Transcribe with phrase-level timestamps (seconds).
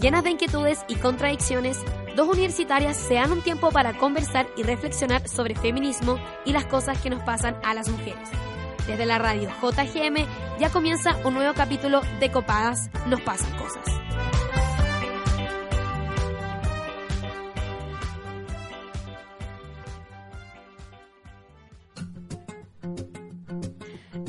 [0.00, 1.76] Llenas de inquietudes y contradicciones,
[2.16, 6.98] dos universitarias se dan un tiempo para conversar y reflexionar sobre feminismo y las cosas
[7.02, 8.30] que nos pasan a las mujeres.
[8.86, 10.26] Desde la radio JGM
[10.58, 13.84] ya comienza un nuevo capítulo de Copadas Nos Pasan Cosas.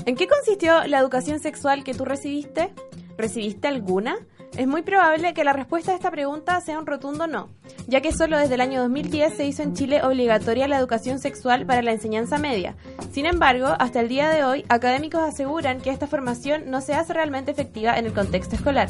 [0.05, 2.73] ¿En qué consistió la educación sexual que tú recibiste?
[3.17, 4.18] ¿Recibiste alguna?
[4.57, 7.47] Es muy probable que la respuesta a esta pregunta sea un rotundo no,
[7.87, 11.65] ya que solo desde el año 2010 se hizo en Chile obligatoria la educación sexual
[11.65, 12.75] para la enseñanza media.
[13.14, 17.14] Sin embargo, hasta el día de hoy, académicos aseguran que esta formación no se hace
[17.14, 18.89] realmente efectiva en el contexto escolar.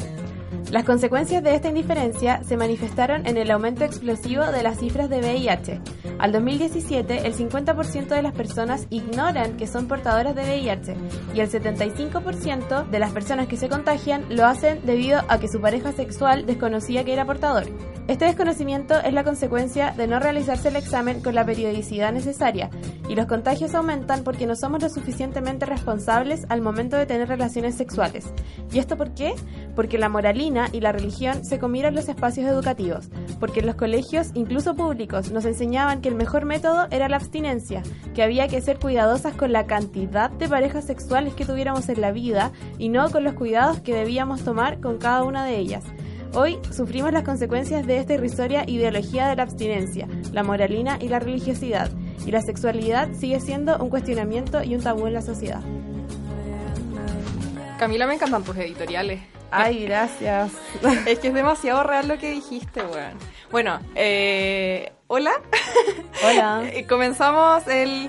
[0.72, 5.18] Las consecuencias de esta indiferencia se manifestaron en el aumento explosivo de las cifras de
[5.18, 5.82] VIH.
[6.18, 10.94] Al 2017, el 50% de las personas ignoran que son portadoras de VIH
[11.34, 15.60] y el 75% de las personas que se contagian lo hacen debido a que su
[15.60, 17.64] pareja sexual desconocía que era portador.
[18.08, 22.68] Este desconocimiento es la consecuencia de no realizarse el examen con la periodicidad necesaria
[23.08, 27.76] y los contagios aumentan porque no somos lo suficientemente responsables al momento de tener relaciones
[27.76, 28.24] sexuales.
[28.72, 29.34] ¿Y esto por qué?
[29.76, 33.08] Porque la moralina y la religión se comieron los espacios educativos,
[33.40, 37.82] porque en los colegios, incluso públicos, nos enseñaban que el mejor método era la abstinencia,
[38.14, 42.12] que había que ser cuidadosas con la cantidad de parejas sexuales que tuviéramos en la
[42.12, 45.84] vida y no con los cuidados que debíamos tomar con cada una de ellas.
[46.34, 51.18] Hoy sufrimos las consecuencias de esta irrisoria ideología de la abstinencia, la moralina y la
[51.18, 51.90] religiosidad,
[52.26, 55.60] y la sexualidad sigue siendo un cuestionamiento y un tabú en la sociedad.
[57.78, 59.20] Camila, me encantan tus editoriales.
[59.52, 60.50] Ay, gracias.
[61.06, 63.18] es que es demasiado real lo que dijiste, weón.
[63.50, 65.32] Bueno, eh, hola.
[66.24, 66.62] Hola.
[66.88, 68.08] Comenzamos el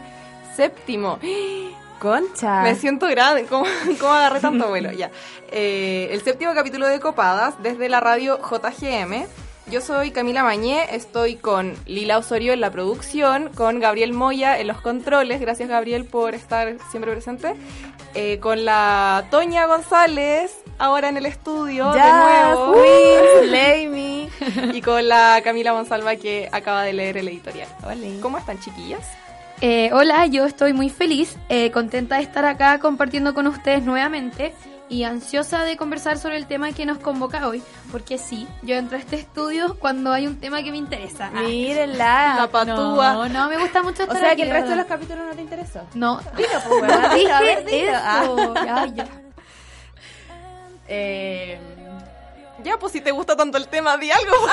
[0.55, 1.19] séptimo.
[1.99, 2.61] Concha.
[2.61, 3.45] Me siento grande.
[3.45, 3.65] ¿Cómo,
[3.99, 4.91] cómo agarré tanto vuelo?
[4.91, 5.11] Ya.
[5.51, 9.25] Eh, el séptimo capítulo de Copadas desde la radio JGM.
[9.67, 14.67] Yo soy Camila Mañé, estoy con Lila Osorio en la producción, con Gabriel Moya en
[14.67, 17.55] los controles, gracias Gabriel por estar siempre presente,
[18.13, 24.29] eh, con la Toña González ahora en el estudio de nuevo, Queen,
[24.73, 27.69] y con la Camila Monsalva que acaba de leer el editorial.
[28.21, 29.09] ¿Cómo están chiquillas?
[29.61, 34.53] Eh, hola, yo estoy muy feliz, eh, contenta de estar acá compartiendo con ustedes nuevamente
[34.89, 38.97] y ansiosa de conversar sobre el tema que nos convoca hoy, porque sí, yo entro
[38.97, 41.31] a este estudio cuando hay un tema que me interesa.
[41.33, 41.43] Ah.
[41.43, 42.35] Mírenla.
[42.39, 43.13] La patúa.
[43.13, 45.25] No, no, me gusta mucho estar O sea, aquí, que el resto de los capítulos
[45.29, 45.87] no te interesó.
[45.93, 47.91] No, Dilo, pues, dilo, a ver, dilo.
[47.95, 48.23] Ah.
[48.25, 48.53] eso.
[48.65, 49.22] Ya, ya.
[50.87, 51.59] Eh,
[52.63, 54.31] Ya, pues si te gusta tanto el tema, di algo.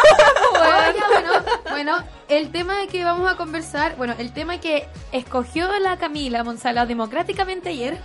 [0.52, 1.32] Bueno, bueno,
[1.70, 6.44] bueno, el tema de que vamos a conversar, bueno, el tema que escogió la Camila
[6.44, 7.98] Monsalva democráticamente ayer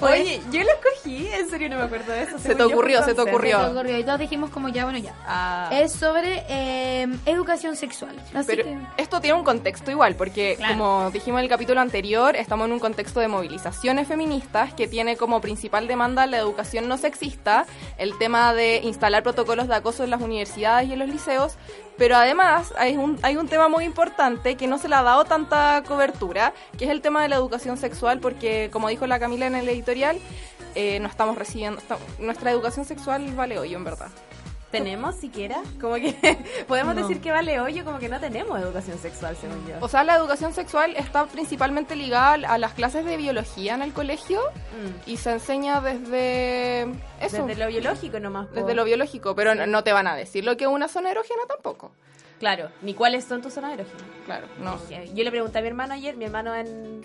[0.00, 0.20] fue...
[0.20, 2.38] Oye, yo lo escogí, en serio no me acuerdo de eso.
[2.38, 3.58] Se te ocurrió, se te ocurrió.
[3.58, 5.14] Se te ocurrió y todos dijimos como ya, bueno, ya.
[5.24, 5.70] Ah.
[5.72, 8.16] Es sobre eh, educación sexual.
[8.34, 8.78] Así Pero que...
[8.96, 10.74] esto tiene un contexto igual, porque Claro.
[10.74, 15.16] como dijimos en el capítulo anterior, estamos en un contexto de movilizaciones feministas que tiene
[15.16, 17.64] como principal demanda la educación no sexista,
[17.96, 21.56] el tema de instalar protocolos de acoso en las universidades y en los liceos,
[21.98, 25.24] pero además hay un, hay un tema muy importante que no se le ha dado
[25.24, 29.46] tanta cobertura, que es el tema de la educación sexual, porque como dijo la Camila
[29.46, 30.18] en el editorial,
[30.74, 31.82] eh, no estamos recibiendo,
[32.18, 34.08] nuestra educación sexual vale hoyo en verdad.
[34.70, 35.62] ¿Tenemos siquiera?
[35.80, 36.14] Como que
[36.68, 37.00] podemos No.
[37.02, 39.76] decir que vale hoyo, como que no tenemos educación sexual, según yo.
[39.80, 43.92] O sea, la educación sexual está principalmente ligada a las clases de biología en el
[43.94, 45.10] colegio Mm.
[45.10, 46.82] y se enseña desde
[47.20, 48.46] eso, Desde lo biológico nomás.
[48.48, 48.54] po.
[48.56, 51.10] desde lo biológico, pero no, no te van a decir lo que es una zona
[51.10, 51.90] erógena tampoco.
[52.38, 54.02] Claro, ni cuáles son tus zonas erógenas.
[54.26, 54.78] Claro, no.
[55.14, 57.00] Yo le pregunté a mi hermano ayer, mi hermano en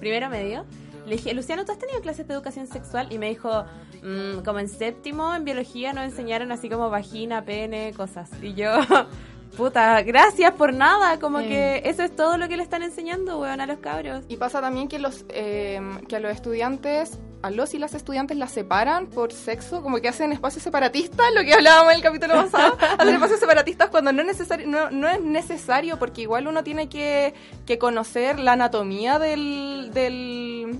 [0.00, 0.66] primero medio,
[1.06, 3.08] le dije, Luciano, ¿tú has tenido clases de educación sexual?
[3.12, 3.64] Y me dijo,
[4.02, 8.30] "Mm, como en séptimo, en biología nos enseñaron así como vagina, pene, cosas.
[8.42, 8.72] Y yo,
[9.56, 11.48] puta, gracias por nada, como Sí.
[11.48, 14.24] que eso es todo lo que le están enseñando, weón, a los cabros.
[14.28, 18.38] Y pasa también que los eh, que a los estudiantes, a los y las estudiantes
[18.38, 22.34] las separan por sexo, como que hacen espacios separatistas, lo que hablábamos en el capítulo
[22.36, 26.64] pasado, hacen espacios separatistas cuando no es necesario, no, no es necesario, porque igual uno
[26.64, 27.34] tiene que,
[27.66, 30.78] que conocer la anatomía del, del,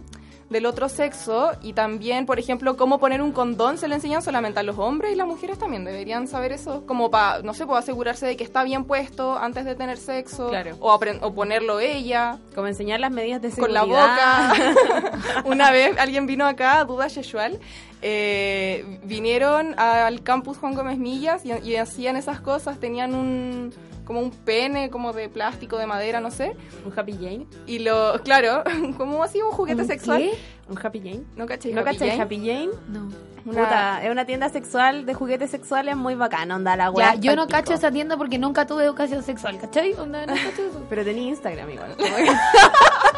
[0.54, 4.60] del otro sexo y también, por ejemplo, cómo poner un condón se le enseñan solamente
[4.60, 7.80] a los hombres y las mujeres también deberían saber eso, como para, no sé, pues
[7.80, 10.76] asegurarse de que está bien puesto antes de tener sexo Claro.
[10.80, 13.84] o, o ponerlo ella Como enseñar las medidas de con seguridad.
[13.86, 15.42] la boca.
[15.44, 17.58] Una vez alguien vino acá, Duda Yeshual,
[18.02, 23.72] eh, vinieron al campus Juan Gómez Millas y, y hacían esas cosas, tenían un
[24.04, 26.54] como un pene como de plástico, de madera, no sé,
[26.84, 27.46] Un happy Jane.
[27.66, 28.62] y lo, claro,
[28.96, 30.34] como así un juguete ¿Un sexual, qué?
[30.68, 31.22] ¿Un Happy Jane?
[31.36, 32.20] ¿No cachai ¿No Happy Jane?
[32.22, 32.70] Happy Jane?
[32.88, 33.10] No.
[33.44, 37.14] Una- Puta, es una tienda sexual de juguetes sexuales muy bacana, onda la Ya, weá.
[37.16, 39.92] yo no cacho esa tienda porque nunca tuve educación sexual, ¿cachai?
[39.92, 40.86] Onda, no cacho eso.
[40.88, 41.94] Pero tenía Instagram igual.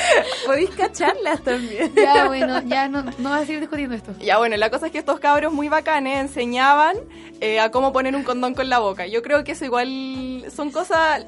[0.46, 1.92] Podéis cacharlas también.
[1.94, 4.12] Ya, bueno, ya no, no vas a seguir discutiendo esto.
[4.20, 6.96] Ya bueno, la cosa es que estos cabros muy bacanes enseñaban
[7.40, 9.06] eh, a cómo poner un condón con la boca.
[9.06, 11.24] Yo creo que eso igual son cosas...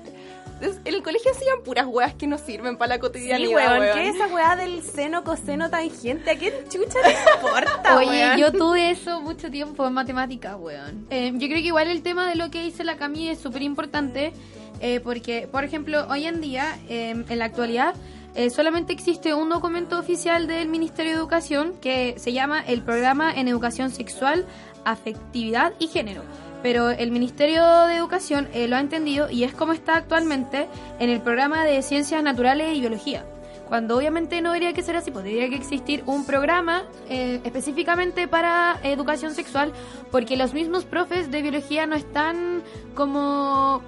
[0.61, 3.94] En el colegio hacían puras weas que no sirven para la Sí, cotidianidad, weón, weón.
[3.97, 6.32] ¿qué es esa weá del seno, coseno, tangente?
[6.32, 8.38] ¿A quién chucha le importa, Oye, weón?
[8.38, 11.06] yo tuve eso mucho tiempo en matemáticas, weón.
[11.11, 13.62] Eh, yo creo que igual el tema de lo que dice la Cami es súper
[13.62, 14.32] importante,
[14.81, 17.94] eh, porque, por ejemplo, hoy en día, eh, en la actualidad,
[18.34, 23.32] eh, solamente existe un documento oficial del Ministerio de Educación que se llama el Programa
[23.32, 24.46] en Educación Sexual,
[24.84, 26.22] Afectividad y Género.
[26.62, 31.10] Pero el Ministerio de Educación eh, lo ha entendido y es como está actualmente en
[31.10, 33.25] el programa de Ciencias Naturales y Biología.
[33.69, 38.26] Cuando obviamente no debería que ser así, pues tendría que existir un programa eh, específicamente
[38.26, 39.72] para educación sexual,
[40.10, 42.62] porque los mismos profes de biología no están
[42.94, 43.82] como...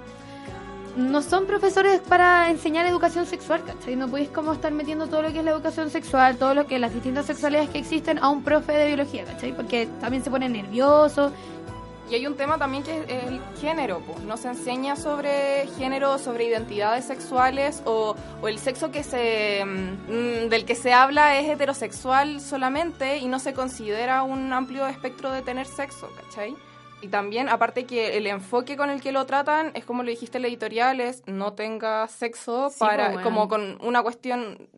[0.95, 3.95] No son profesores para enseñar educación sexual, ¿cachai?
[3.95, 6.79] No podéis como estar metiendo todo lo que es la educación sexual, todo lo que
[6.79, 9.55] las distintas sexualidades que existen a un profe de biología, ¿cachai?
[9.55, 11.31] Porque también se pone nervioso.
[12.09, 14.19] Y hay un tema también que es el género, pues.
[14.25, 18.15] No se enseña sobre género, sobre identidades sexuales o,
[18.45, 23.53] el sexo que se mm, del que se habla es heterosexual solamente y no se
[23.53, 26.53] considera un amplio espectro de tener sexo, ¿cachai?
[27.01, 30.37] Y también, aparte que el enfoque con el que lo tratan es como lo dijiste
[30.37, 34.69] en la editorial, es no tenga sexo Sí, para pues, como con una cuestión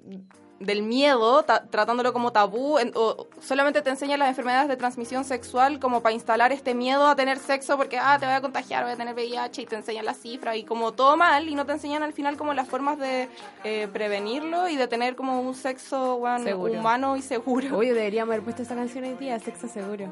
[0.60, 5.78] del miedo, tratándolo como tabú, en- o solamente te enseñan las enfermedades de transmisión sexual
[5.82, 8.94] como para instalar este miedo a tener sexo porque, ah, te voy a contagiar, voy
[8.94, 11.74] a tener VIH y te enseñan las cifras y como todo mal y no te
[11.74, 13.28] enseñan al final como las formas de
[13.66, 16.74] eh, prevenirlo y de tener como un sexo Seguro.
[16.80, 17.76] humano y seguro.
[17.76, 20.08] Oye, deberíamos haber puesto esa canción hoy día, Sexo Seguro.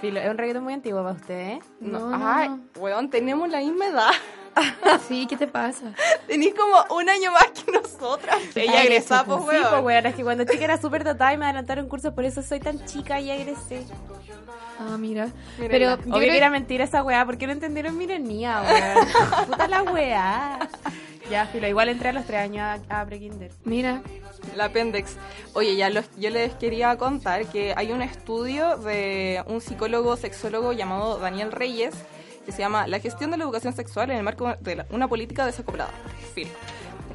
[0.00, 1.58] Filo, es un reggaetón muy antiguo para usted, ¿eh?
[1.80, 2.60] No, ay, no.
[2.80, 4.10] weón, tenemos la misma edad.
[5.08, 5.92] Sí, ¿qué te pasa?
[6.28, 8.38] Tenís como un año más que nosotras.
[8.54, 9.84] Ella egresá, pues, pues, Sí, pues, weón.
[9.84, 12.60] weón, es que cuando chica era súper dotada y me adelantaron cursos, por eso soy
[12.60, 13.84] tan chica y egresé.
[14.78, 15.28] Ah, mira.
[15.58, 18.62] Pero yo Obvio creo- que era mentira esa weá, ¿por qué no entendieron mi ironía,
[18.62, 19.06] weón?
[19.48, 20.58] Puta la weá.
[21.28, 23.50] Ya, filo, igual entré a los tres años a, a prekinder.
[23.64, 24.02] Mira,
[24.56, 25.16] La Pendex.
[25.54, 30.72] Oye, ya los- yo les quería contar que hay un estudio de un psicólogo sexólogo
[30.72, 31.94] llamado Daniel Reyes
[32.44, 35.08] que se llama La gestión de la educación sexual en el marco de la- una
[35.08, 35.90] política desacoplada.
[36.34, 36.48] Fin.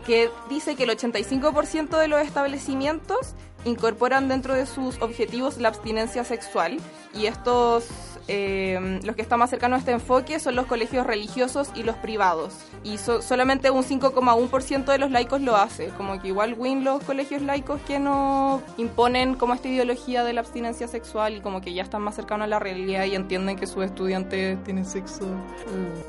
[0.08, 3.36] Que dice que el 85% de los establecimientos
[3.66, 6.78] incorporan dentro de sus objetivos la abstinencia sexual
[7.14, 7.86] y estos
[8.32, 11.96] eh, los que están más cercanos a este enfoque son los colegios religiosos y los
[11.98, 12.54] privados
[12.84, 17.04] y so- solamente un 5,1% de los laicos lo hace como que igual win los
[17.04, 21.74] colegios laicos que no imponen como esta ideología de la abstinencia sexual y como que
[21.74, 25.26] ya están más cercanos a la realidad y entienden que sus estudiantes tienen sexo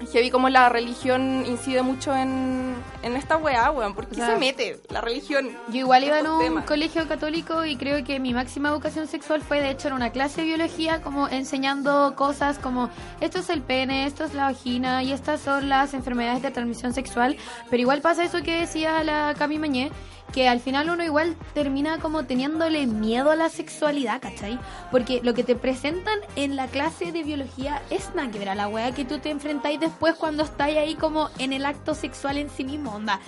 [0.00, 3.94] es heavy como la religión incide mucho en, en esta weá, weón.
[3.94, 5.50] ¿Por qué O sea, se mete la religión?
[5.68, 6.64] Yo igual iba en un temas?
[6.66, 10.42] colegio católico y creo que mi máxima educación sexual fue de hecho en una clase
[10.42, 12.90] de biología como enseñando cosas como
[13.20, 16.92] esto es el pene, esto es la vagina y estas son las enfermedades de transmisión
[16.92, 17.36] sexual,
[17.68, 19.90] pero igual pasa eso que decía la Cami Mañé,
[20.32, 24.58] que al final uno igual termina como teniéndole miedo a la sexualidad, ¿cachai?
[24.90, 28.54] Porque lo que te presentan en la clase de biología es nada que ver a
[28.54, 32.38] la wea que tú te enfrentáis después cuando estáis ahí como en el acto sexual
[32.38, 33.20] en sí mismo, onda.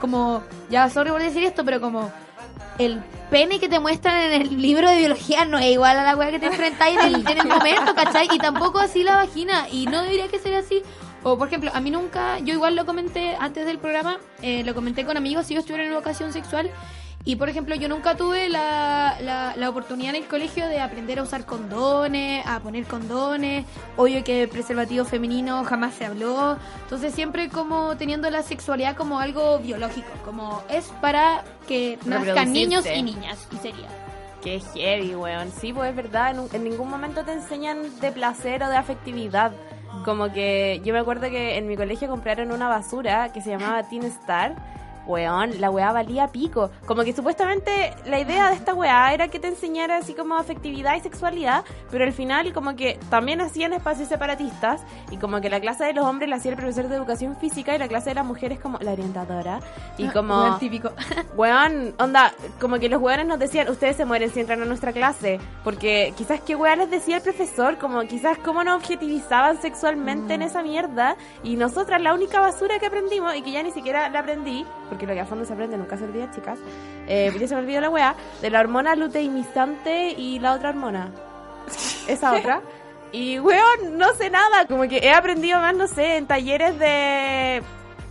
[0.00, 2.12] Como, ya sorry por decir esto, pero como
[2.78, 6.16] el pene que te muestran en el libro de biología no es igual a la
[6.16, 8.28] weá que te enfrentáis en el, en el momento, ¿cachai?
[8.32, 10.82] Y tampoco así la vagina, y no debería que ser así.
[11.22, 14.74] O, por ejemplo, a mí nunca, yo igual lo comenté antes del programa, eh, lo
[14.74, 16.70] comenté con amigos si yo estuviera en educación sexual,
[17.26, 21.18] y por ejemplo, yo nunca tuve la, la, la oportunidad en el colegio de aprender
[21.18, 23.66] a usar condones, a poner condones.
[23.96, 26.56] Obvio que el preservativo femenino jamás se habló.
[26.84, 32.84] Entonces siempre como teniendo la sexualidad como algo biológico, como es para que nazcan niños
[32.86, 33.46] y niñas.
[33.52, 33.88] Y sería.
[34.40, 35.50] Qué heavy, weón.
[35.50, 38.76] Sí, pues es verdad, en, un- en ningún momento te enseñan de placer o de
[38.76, 39.50] afectividad.
[40.04, 43.82] Como que yo me acuerdo que en mi colegio compraron una basura que se llamaba
[43.88, 44.54] Teen Star.
[45.06, 46.70] Weón, la weá valía pico.
[46.86, 50.96] Como que supuestamente la idea de esta weá era que te enseñara así como afectividad
[50.96, 55.60] y sexualidad, pero al final como que también hacían espacios separatistas y como que la
[55.60, 58.14] clase de los hombres la hacía el profesor de educación física y la clase de
[58.14, 59.60] las mujeres como la orientadora.
[59.98, 60.42] Y como...
[60.42, 60.90] Weón típico.
[61.36, 64.92] Weón, onda, como que los weones nos decían, ustedes se mueren si entran a nuestra
[64.92, 65.38] clase.
[65.64, 70.42] Porque quizás qué weón les decía el profesor, como quizás cómo nos objetivizaban sexualmente en
[70.42, 71.16] esa mierda.
[71.42, 74.95] Y nosotras la única basura que aprendimos, y que ya ni siquiera la aprendí, porque
[75.04, 76.58] lo que a fondo se aprende nunca se olvida, chicas.
[77.08, 78.14] Eh, ya se me olvidó la weá.
[78.40, 81.10] De la hormona luteinizante y la otra hormona.
[82.06, 82.62] Esa otra.
[83.12, 84.66] Y, weón, no sé nada.
[84.66, 87.62] Como que he aprendido más, no sé, en talleres de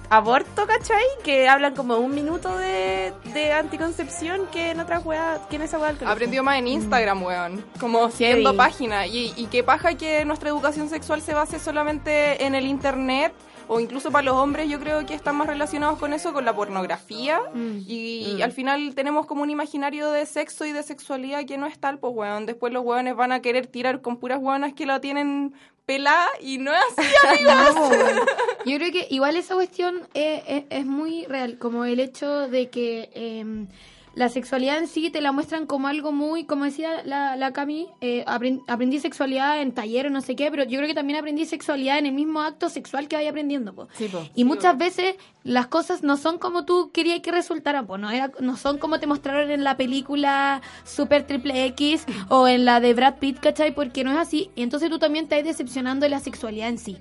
[0.10, 1.04] aborto, ¿cachai?
[1.24, 5.80] Que hablan como un minuto de, de anticoncepción que en otra weá, que en esa
[5.80, 5.96] weá.
[6.06, 7.66] Aprendió más en Instagram, weón.
[7.80, 9.08] Como siguiendo página.
[9.08, 13.34] Y, y qué paja que nuestra educación sexual se base solamente en el internet.
[13.68, 16.56] O incluso para los hombres yo creo que están más relacionados con eso, con la
[16.56, 17.40] pornografía.
[17.54, 17.78] Mm.
[17.88, 21.78] Y al final tenemos como un imaginario de sexo y de sexualidad que no es
[21.80, 22.46] tal, pues weón.
[22.46, 25.54] Después los weones van a querer tirar con puras weonas que la tienen
[25.86, 28.26] pelada y no es así, amigos.
[28.66, 32.70] Yo creo que igual esa cuestión es, es- es muy real, como el hecho de
[32.70, 33.68] que eh,
[34.16, 37.88] la sexualidad en sí te la muestran como algo muy, como decía la, la Cami,
[38.02, 41.20] eh, apren- aprendí sexualidad en taller o no sé qué, pero yo creo que también
[41.20, 43.74] aprendí sexualidad en el mismo acto sexual que vaya aprendiendo.
[43.76, 43.88] po.
[43.98, 44.24] Sí, po.
[44.34, 48.32] Y muchas veces las cosas no son como tú querías que resultaran, pues no, era,
[48.40, 52.94] no son como te mostraron en la película Super Triple X o en la de
[52.94, 53.76] Brad Pitt, ¿cachai?
[53.76, 54.50] Porque no es así.
[54.56, 56.98] Y entonces tú también te estás decepcionando de la sexualidad en sí.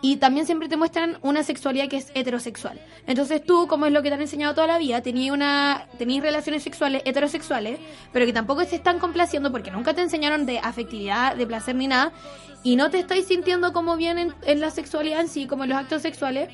[0.00, 2.80] Y también siempre te muestran una sexualidad que es heterosexual.
[3.06, 6.22] Entonces tú, como es lo que te han enseñado toda la vida, tenías una tenías
[6.22, 7.80] relaciones sexuales heterosexuales,
[8.12, 11.88] pero que tampoco se están complaciendo porque nunca te enseñaron de afectividad, de placer ni
[11.88, 12.12] nada,
[12.62, 15.70] y no te estáis sintiendo como bien en, en la sexualidad en sí, como en
[15.70, 16.48] los actos sexuales.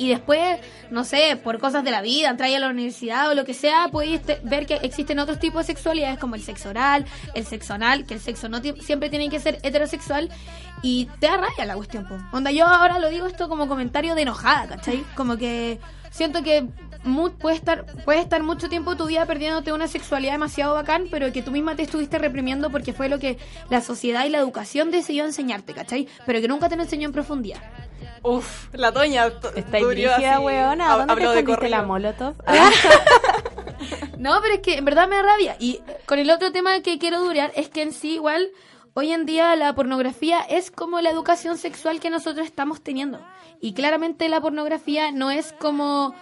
[0.00, 0.58] Y después,
[0.90, 3.88] no sé, por cosas de la vida, entrar a la universidad o lo que sea,
[3.92, 7.04] podéis ver que existen otros tipos de sexualidades como el sexo oral,
[7.34, 10.30] el sexo anal, que el sexo no siempre tiene que ser heterosexual
[10.80, 12.08] y te da raya la cuestión.
[12.08, 12.16] Po.
[12.32, 15.04] Onda, yo ahora lo digo esto como comentario de enojada, ¿cachai?
[15.14, 15.78] Como que
[16.10, 16.66] siento que
[17.04, 21.06] mu- puede estar puede estar mucho tiempo de tu vida perdiéndote una sexualidad demasiado bacán,
[21.10, 23.38] pero que tú misma te estuviste reprimiendo porque fue lo que
[23.70, 26.08] la sociedad y la educación decidió enseñarte, ¿cachai?
[26.26, 27.60] Pero que nunca te lo enseñó en profundidad.
[28.22, 29.26] Uf, la doña.
[29.56, 30.44] Está así.
[30.44, 30.96] weona.
[30.96, 32.34] ¿Dónde habló te de la molotov?
[34.18, 35.56] No, pero es que en verdad me da rabia.
[35.58, 38.48] Y con el otro tema que quiero durar es que en sí igual
[38.92, 43.20] hoy en día la pornografía es como la educación sexual que nosotros estamos teniendo.
[43.62, 46.14] Y claramente la pornografía no es como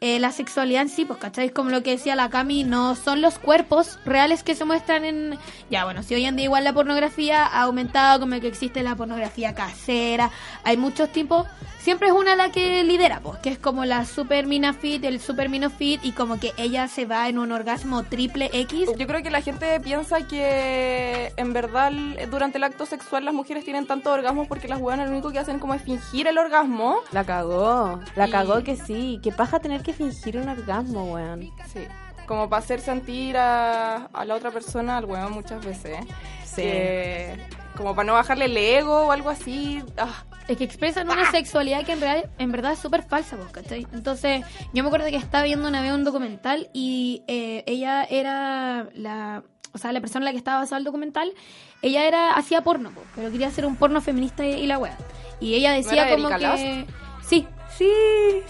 [0.00, 1.50] eh, la sexualidad en sí, pues, ¿cachai?
[1.50, 5.38] Como lo que decía la Cami, no son los cuerpos reales que se muestran en...
[5.70, 8.94] Ya, bueno, si hoy en día igual la pornografía ha aumentado, como que existe la
[8.94, 10.30] pornografía casera,
[10.64, 11.46] hay muchos tipos,
[11.78, 15.18] siempre es una la que lidera, pues, que es como la super mina fit, el
[15.18, 18.90] super mino fit, y como que ella se va en un orgasmo triple X.
[18.98, 21.90] Yo creo que la gente piensa que en verdad
[22.30, 25.38] durante el acto sexual las mujeres tienen tantos orgasmos porque las hueonas lo único que
[25.38, 26.98] hacen como es fingir el orgasmo.
[27.12, 28.00] La cagó.
[28.14, 29.20] La Y- cagó que sí.
[29.22, 31.50] Qué paja tener que fingir un orgasmo, weón.
[31.72, 31.80] Sí.
[32.26, 35.96] Como para hacer sentir a, a la otra persona al hueón muchas veces.
[36.44, 36.62] Sí.
[36.62, 37.36] Que-
[37.76, 39.82] como para no bajarle el ego o algo así.
[39.98, 43.50] Ah, Es que expresan una sexualidad que en, real, en verdad es súper falsa, pues,
[43.50, 43.86] ¿cachai?
[43.92, 48.88] Entonces, yo me acuerdo que estaba viendo una vez un documental y eh, ella era
[48.94, 49.42] la...
[49.74, 51.34] O sea, la persona en la que estaba basado el documental,
[51.82, 54.96] ella era hacía porno, pero quería hacer un porno feminista y, y la wea.
[55.38, 56.86] Y ella decía era como Erika que...
[57.28, 57.46] Sí,
[57.78, 57.90] sí,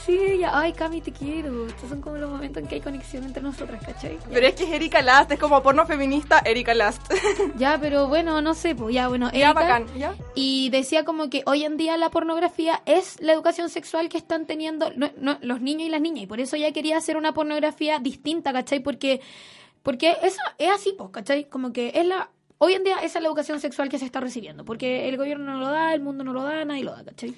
[0.04, 0.50] sí, ella...
[0.58, 1.66] Ay, Cami, te quiero.
[1.66, 4.18] Estos son como los momentos en que hay conexión entre nosotras, ¿cachai?
[4.18, 4.26] Ya.
[4.32, 7.02] Pero es que es Erika Last, es como porno feminista, Erika Last.
[7.56, 9.30] Ya, pero bueno, no sé, pues ya, bueno.
[9.32, 10.14] ya Erika- bacán, ¿ya?
[10.34, 14.46] Y decía como que hoy en día la pornografía es la educación sexual que están
[14.46, 16.24] teniendo no- no- los niños y las niñas.
[16.24, 18.80] Y por eso ella quería hacer una pornografía distinta, ¿cachai?
[18.80, 19.20] Porque,
[19.82, 21.44] porque eso es así, pues, ¿cachai?
[21.48, 22.30] Como que es la...
[22.58, 24.64] Hoy en día esa es la educación sexual que se está recibiendo.
[24.64, 27.34] Porque el gobierno no lo da, el mundo no lo da, nadie lo da, ¿cachai?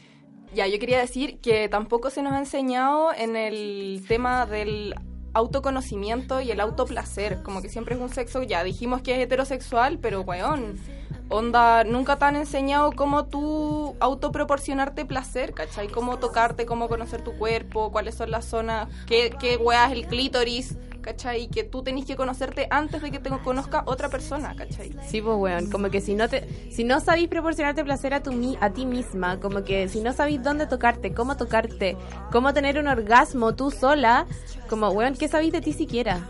[0.54, 4.94] Ya, yo quería decir que tampoco se nos ha enseñado en el tema del
[5.34, 7.42] autoconocimiento y el autoplacer.
[7.42, 10.78] Como que siempre es un sexo, ya dijimos que es heterosexual, pero weón,
[11.28, 15.88] onda, nunca te han enseñado cómo tú autoproporcionarte placer, ¿cachai?
[15.88, 20.76] Cómo tocarte, cómo conocer tu cuerpo, cuáles son las zonas, qué, qué weá el clítoris,
[21.00, 21.48] ¿cachai?
[21.48, 24.92] Que tú tenés que conocerte antes de que te conozca otra persona, ¿cachai?
[25.06, 25.70] Sí, pues, weón.
[25.70, 29.40] Como que si no te, si no sabéis proporcionarte placer a tu a ti misma,
[29.40, 31.96] como que si no sabéis dónde tocarte, cómo tocarte,
[32.30, 34.26] cómo tener un orgasmo tú sola,
[34.68, 36.26] como, weón, ¿qué sabéis de ti siquiera?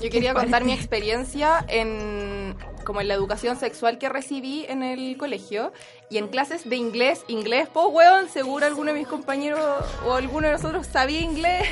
[0.00, 5.16] Yo quería contar mi experiencia en como en la educación sexual que recibí en el
[5.16, 5.72] colegio
[6.10, 9.60] y en clases de inglés, inglés, pues weón, seguro alguno de mis compañeros
[10.04, 11.62] o alguno de nosotros sabía inglés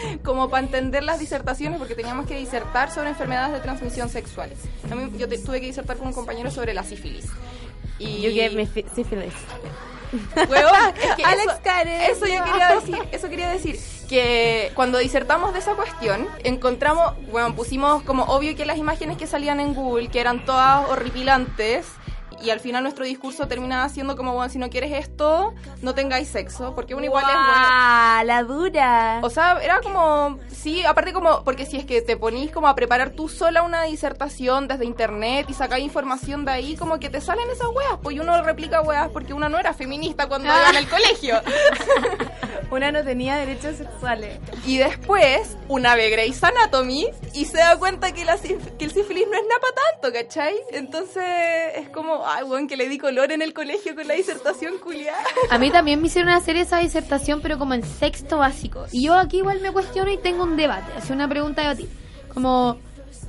[0.24, 4.50] como para entender las disertaciones porque teníamos que disertar sobre enfermedades de transmisión sexual.
[4.90, 7.26] A mí- yo te- tuve que disertar con un compañero sobre la sífilis.
[7.98, 9.32] Y You gave me fi- syphilis.
[10.48, 12.00] Weón, es que Alex eso, Karen.
[12.02, 17.54] eso yo quería decir, eso quería decir que cuando disertamos de esa cuestión, encontramos, bueno,
[17.56, 21.86] pusimos como obvio que las imágenes que salían en Google, que eran todas horripilantes
[22.42, 26.28] y al final nuestro discurso termina siendo como, bueno, si no quieres esto, no tengáis
[26.28, 28.24] sexo, porque uno igual es bueno.
[28.24, 29.20] La dura.
[29.22, 32.74] O sea, era como, sí, aparte como, porque si es que te ponís como a
[32.74, 37.20] preparar tú sola una disertación desde internet y sacáis información de ahí, como que te
[37.20, 40.76] salen esas weas, pues uno replica weas porque uno no era feminista cuando iba en
[40.76, 41.40] el colegio.
[42.70, 44.38] Una no tenía derechos sexuales.
[44.66, 49.44] Y después, una ve Grey's Anatomy y se da cuenta que, el sífilis no es
[49.44, 50.54] nada pa' tanto, ¿cachai?
[50.72, 51.24] Entonces
[51.76, 55.22] es como, ay, weón, que le di color en el colegio con la disertación culiada.
[55.50, 58.86] A mí también me hicieron hacer esa disertación, pero como en sexto básico.
[58.90, 61.88] Y yo aquí igual me cuestiono y tengo un debate, hacer una pregunta de ti.
[62.34, 62.78] Como,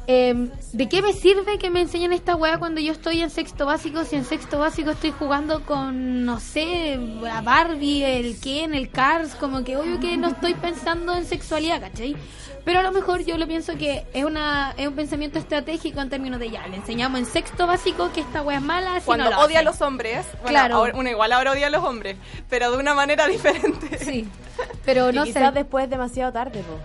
[0.08, 3.66] em, ¿de qué me sirve que me enseñen esta weá cuando yo estoy en sexto
[3.66, 4.04] básico?
[4.06, 7.00] Si en sexto básico estoy jugando con, no sé,
[7.32, 11.82] a Barbie, el Ken, el Cars, como que obvio que no estoy pensando en sexualidad,
[11.82, 12.16] ¿cachai?
[12.66, 16.10] Pero a lo mejor yo lo pienso que es una es un pensamiento estratégico en
[16.10, 19.26] términos de ya, le enseñamos en sexto básico que esta weá es mala, así Cuando
[19.26, 20.76] no lo odia a los hombres, bueno, Claro.
[20.76, 22.18] ahora- uno igual ahora odia a los hombres,
[22.50, 23.98] pero de una manera diferente.
[24.00, 24.28] Sí,
[24.84, 25.32] pero Y no sé.
[25.34, 26.78] quizás después demasiado tarde, po.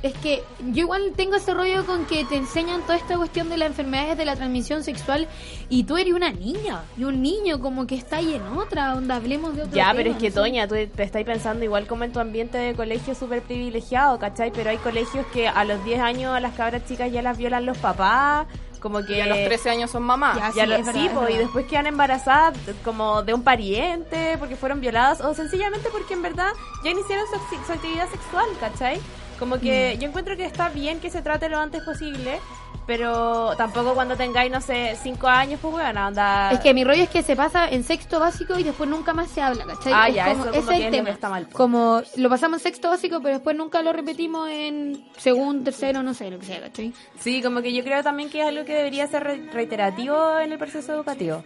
[0.00, 3.56] Es que yo igual tengo ese rollo con que te enseñan toda esta cuestión de
[3.56, 5.26] las enfermedades de la transmisión sexual
[5.68, 9.16] y tú eres una niña y un niño como que está ahí en otra onda,
[9.16, 10.36] hablemos de otro Ya, tema, pero es que sé.
[10.36, 14.52] Toña, tú te estás pensando igual como en tu ambiente de colegio súper privilegiado, ¿cachai?
[14.52, 17.66] Pero hay colegios que a los 10 años a las cabras chicas ya las violan
[17.66, 18.46] los papás,
[18.78, 19.16] como que...
[19.16, 20.36] Y a los 13 años son mamás.
[20.36, 24.54] Ya, sí, lo- verdad, sí, po, y después quedan embarazadas como de un pariente, porque
[24.54, 26.52] fueron violadas, o sencillamente porque en verdad
[26.84, 29.00] ya iniciaron su, su actividad sexual, ¿cachai?
[29.38, 30.00] Como que Mm.
[30.00, 32.38] yo encuentro que está bien que se trate lo antes posible,
[32.86, 36.50] pero tampoco cuando tengáis, no sé, cinco años, pues bueno, anda...
[36.52, 39.28] Es que mi rollo es que se pasa en sexto básico y después nunca más
[39.30, 39.92] se habla, ¿cachai?
[39.94, 41.10] Ah, Es ya, eso como ese que el lo tema.
[41.10, 41.56] está mal, po.
[41.58, 46.14] Como lo pasamos en sexto básico, pero después nunca lo repetimos en segundo, tercero, no
[46.14, 46.92] sé, lo que sea, ¿cachai?
[47.20, 50.52] Sí, como que yo creo también que es algo que debería ser re- reiterativo en
[50.52, 51.44] el proceso educativo.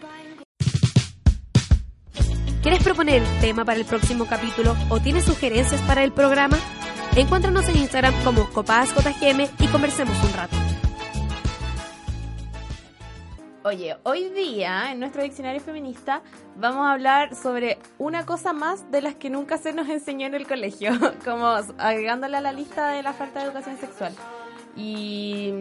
[2.62, 6.56] ¿Quieres proponer el tema para el próximo capítulo o tienes sugerencias para el programa?
[7.14, 10.57] Encuéntranos en Instagram como copadasjgm y conversemos un rato.
[13.64, 16.23] Oye, hoy día en nuestro diccionario feminista
[16.56, 20.34] vamos a hablar sobre una cosa más de las que nunca se nos enseñó en
[20.34, 20.93] el colegio,
[21.25, 24.15] como agregándola a la lista de la falta de educación sexual.
[24.75, 25.52] Y,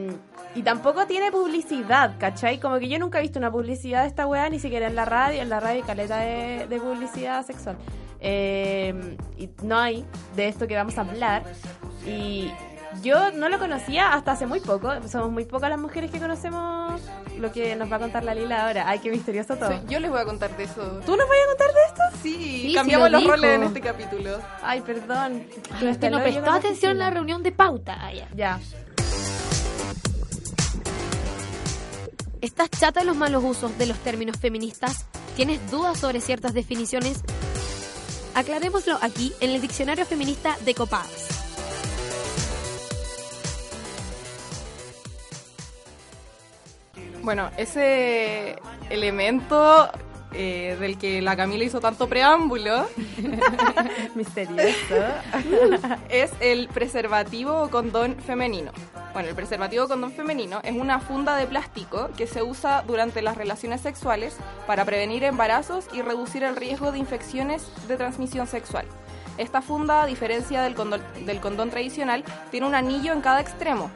[0.55, 2.61] y tampoco tiene publicidad, ¿cachai?
[2.61, 5.03] Como que yo nunca he visto una publicidad de esta weá, ni siquiera en la
[5.03, 7.75] radio, en la radio hay caleta de, de publicidad sexual.
[8.21, 10.05] Eh, y no hay
[10.35, 11.43] de esto que vamos a hablar.
[12.05, 12.51] Y
[13.01, 14.91] yo no lo conocía hasta hace muy poco.
[15.07, 17.01] Somos muy pocas las mujeres que conocemos
[17.39, 18.87] lo que nos va a contar la Lila ahora.
[18.87, 19.71] Ay, qué misterioso todo.
[19.71, 21.01] Sí, yo les voy a contar de eso.
[21.05, 22.01] ¿Tú nos vas a contar de esto?
[22.21, 24.39] Sí, Sí, cambiamos lo los roles en este capítulo.
[24.61, 25.47] Ay, perdón.
[25.73, 27.97] Ay, usted no prestó atención en la reunión de pauta.
[27.99, 28.27] Ah, ya.
[28.35, 28.59] Ya.
[32.41, 35.05] ¿Estás chata de los malos usos de los términos feministas?
[35.35, 37.23] ¿Tienes dudas sobre ciertas definiciones?
[38.33, 41.27] Aclarémoslo aquí en el Diccionario Feminista de Copadas.
[47.21, 48.55] Bueno, ese
[48.89, 49.91] elemento
[50.33, 52.87] eh, del que la Camila hizo tanto preámbulo
[54.15, 54.95] Misterioso.
[56.09, 58.71] es el preservativo o condón femenino.
[59.13, 63.21] Bueno, el preservativo o condón femenino es una funda de plástico que se usa durante
[63.21, 68.85] las relaciones sexuales para prevenir embarazos y reducir el riesgo de infecciones de transmisión sexual.
[69.37, 73.91] Esta funda, a diferencia del condón, del condón tradicional, tiene un anillo en cada extremo.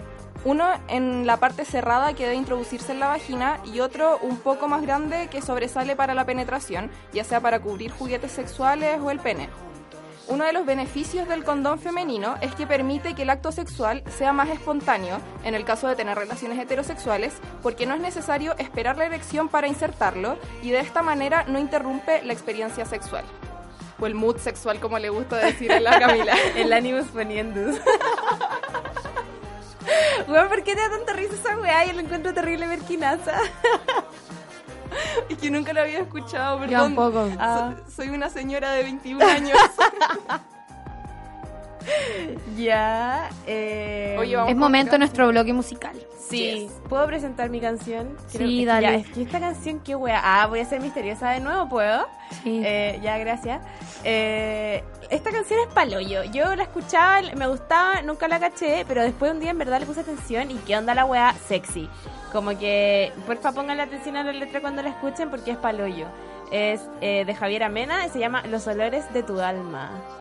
[0.45, 4.67] Uno en la parte cerrada que debe introducirse en la vagina y otro un poco
[4.67, 9.19] más grande que sobresale para la penetración, ya sea para cubrir juguetes sexuales o el
[9.19, 9.49] pene.
[10.27, 14.33] Uno de los beneficios del condón femenino es que permite que el acto sexual sea
[14.33, 19.05] más espontáneo en el caso de tener relaciones heterosexuales, porque no es necesario esperar la
[19.05, 23.25] erección para insertarlo y de esta manera no interrumpe la experiencia sexual.
[23.99, 26.35] O el mood sexual, como le gusta decir a la Camila.
[26.55, 27.61] El ánimos poniendo.
[30.27, 31.85] Weón, ¿por qué te da tanta risa esa weá?
[31.85, 33.39] Yo lo encuentro terrible merquinaza.
[35.29, 36.95] Es que nunca lo había escuchado, Yo perdón.
[36.95, 37.27] tampoco.
[37.27, 37.73] So- Ah.
[37.93, 39.57] soy una señora de 21 años.
[42.57, 43.29] Ya.
[43.45, 44.15] Eh...
[44.19, 45.95] Oye, vamos Es momento de nuestro bloque musical.
[46.27, 48.17] Sí, ¿puedo presentar mi canción?
[48.27, 48.95] Sí, ya, dale.
[48.95, 50.19] es que esta canción, qué wea.
[50.23, 52.07] Ah, voy a ser misteriosa de nuevo, ¿puedo?
[52.43, 52.61] Sí.
[52.65, 53.61] Eh, ya, gracias.
[54.03, 56.23] Eh, esta canción es paloyo.
[56.23, 59.85] Yo la escuchaba, me gustaba, nunca la caché, pero después un día en verdad le
[59.85, 61.89] puse atención y qué onda la wea sexy.
[62.31, 66.07] Como que, porfa, pongan atención a la letra cuando la escuchen porque es paloyo.
[66.51, 70.19] Es eh, de Javier Amena y se llama Los olores de tu alma.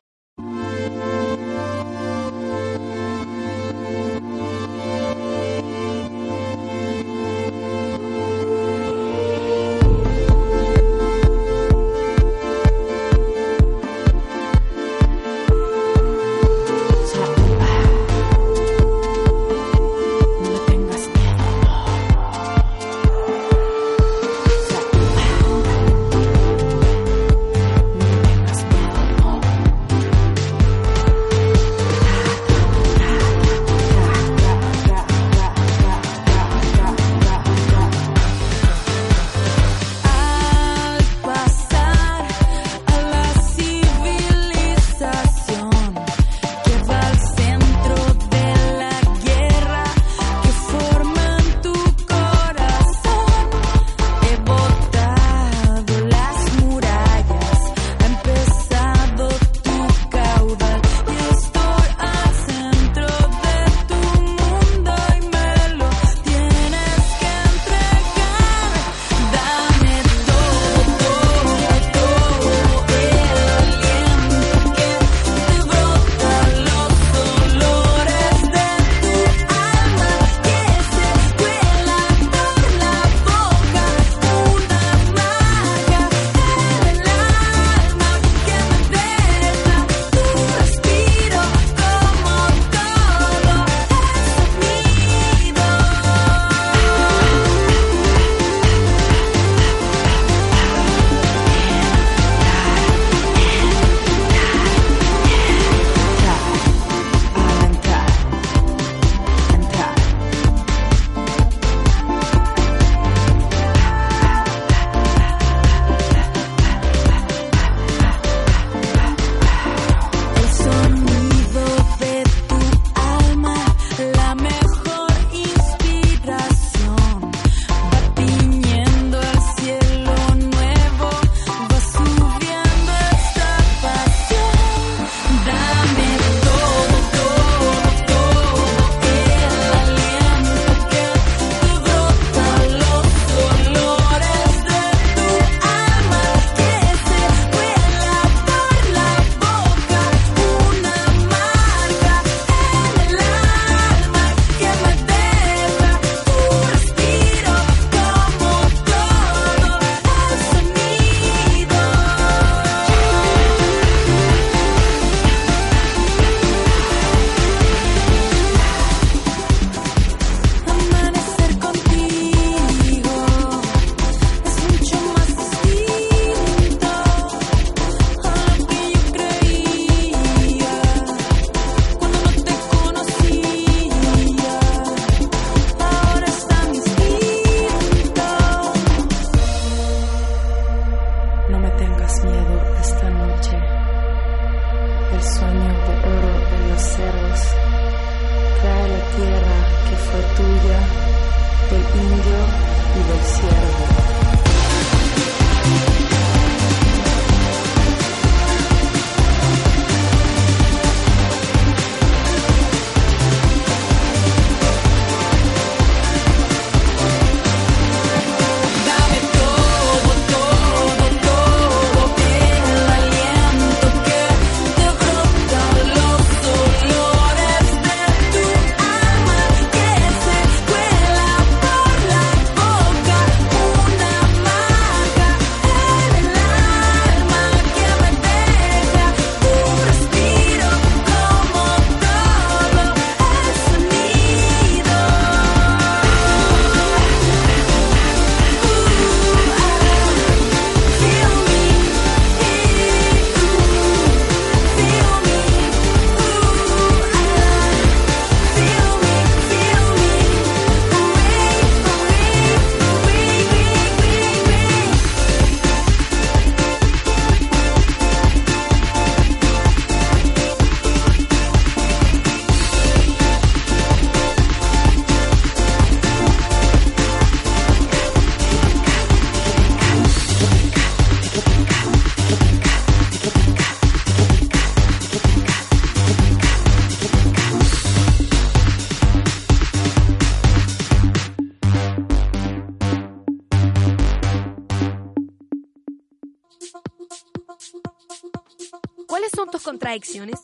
[299.34, 300.40] Son tus contradicciones?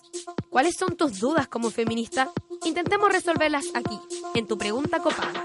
[0.51, 2.31] ¿Cuáles son tus dudas como feminista?
[2.65, 3.99] Intentemos resolverlas aquí,
[4.35, 5.45] en tu pregunta copada.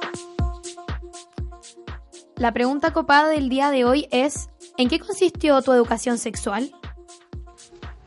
[2.36, 6.74] La pregunta copada del día de hoy es, ¿en qué consistió tu educación sexual?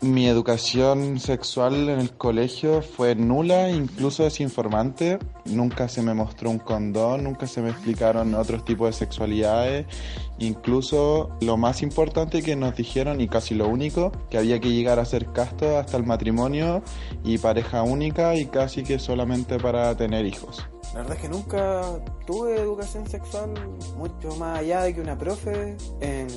[0.00, 5.18] Mi educación sexual en el colegio fue nula, incluso desinformante.
[5.44, 9.86] Nunca se me mostró un condón, nunca se me explicaron otros tipos de sexualidades.
[10.38, 15.00] Incluso lo más importante que nos dijeron, y casi lo único, que había que llegar
[15.00, 16.80] a ser casto hasta el matrimonio
[17.24, 20.64] y pareja única y casi que solamente para tener hijos.
[20.94, 21.82] La verdad es que nunca
[22.24, 23.52] tuve educación sexual
[23.96, 26.28] mucho más allá de que una profe en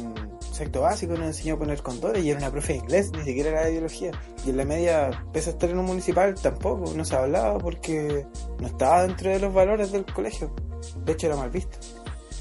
[0.52, 3.50] sexto básico nos enseñó a poner condones y era una profe de inglés, ni siquiera
[3.50, 4.12] era de biología.
[4.46, 8.26] Y en la media, pese a estar en un municipal, tampoco, no se hablaba porque
[8.60, 10.54] no estaba dentro de los valores del colegio.
[11.06, 11.78] De hecho, era mal visto.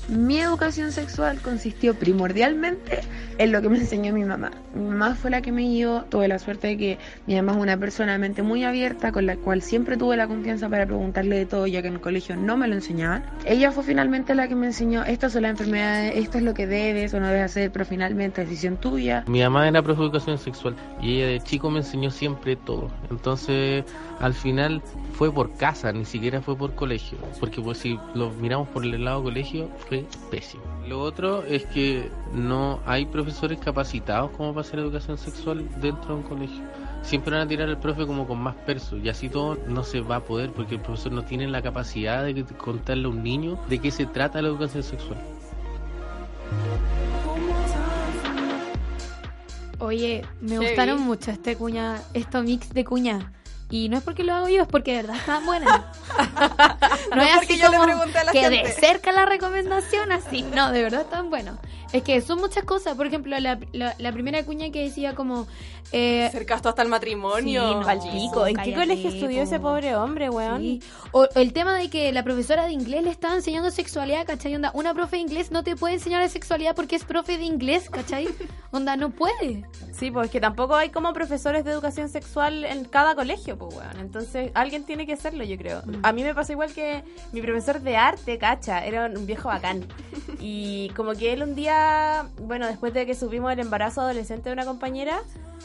[0.08, 3.00] Mi educación sexual consistió primordialmente
[3.38, 4.50] en lo que me enseñó mi mamá.
[4.74, 7.58] Mi mamá fue la que me guió, tuve la suerte de que mi mamá es
[7.58, 11.38] una persona de mente muy abierta, con la cual siempre tuve la confianza para preguntarle
[11.38, 13.24] de todo, ya que en el colegio no me lo enseñaban.
[13.46, 16.66] Ella fue finalmente la que me enseñó, estas son las enfermedades, esto es lo que
[16.66, 19.24] debes o no debes hacer, pero finalmente decisión tuya.
[19.26, 22.90] Mi mamá era profe de educación sexual y ella de chico me enseñó siempre todo.
[23.10, 23.84] Entonces,
[24.18, 24.82] al final
[25.12, 27.18] fue por casa, ni siquiera fue por colegio.
[27.38, 29.68] Porque pues si lo miramos por el lado colegio,
[30.30, 30.62] pésimo.
[30.86, 36.14] Lo otro es que no hay profesores capacitados como para hacer educación sexual dentro de
[36.14, 36.62] un colegio.
[37.02, 40.00] Siempre van a tirar al profe como con más perso y así todo no se
[40.00, 43.58] va a poder porque el profesor no tiene la capacidad de contarle a un niño
[43.68, 45.18] de qué se trata la educación sexual.
[49.78, 53.32] Oye, me gustaron mucho este cuña, esto mix de cuña.
[53.70, 55.68] Y no es porque lo hago yo, es porque de verdad están buenas.
[57.10, 59.26] no, No es porque así yo le como pregunté a la que de cerca la
[59.26, 60.42] recomendación, así.
[60.42, 61.56] No, de verdad están buenos.
[61.92, 62.96] Es que son muchas cosas.
[62.96, 65.46] Por ejemplo, la, la, la primera cuña que decía como...
[65.92, 67.82] Eh, Ser casto hasta el matrimonio.
[67.82, 68.12] Sí, no.
[68.12, 68.46] Pico.
[68.46, 69.70] ¿En qué colegio estudió ese po.
[69.70, 70.60] pobre hombre, weón?
[70.60, 70.82] Sí.
[71.10, 74.54] O el tema de que la profesora de inglés le estaba enseñando sexualidad, ¿cachai?
[74.54, 77.44] Onda, una profe de inglés no te puede enseñar de sexualidad porque es profe de
[77.44, 78.28] inglés, ¿cachai?
[78.70, 79.64] Onda, no puede.
[79.92, 83.98] Sí, pues que tampoco hay como profesores de educación sexual en cada colegio, pues, weón.
[83.98, 85.82] Entonces, alguien tiene que hacerlo, yo creo.
[86.04, 89.86] A mí me pasó igual que mi profesor de arte, cacha, era un viejo bacán.
[90.42, 91.79] Y como que él un día,
[92.42, 95.22] bueno, después de que supimos el embarazo adolescente de una compañera,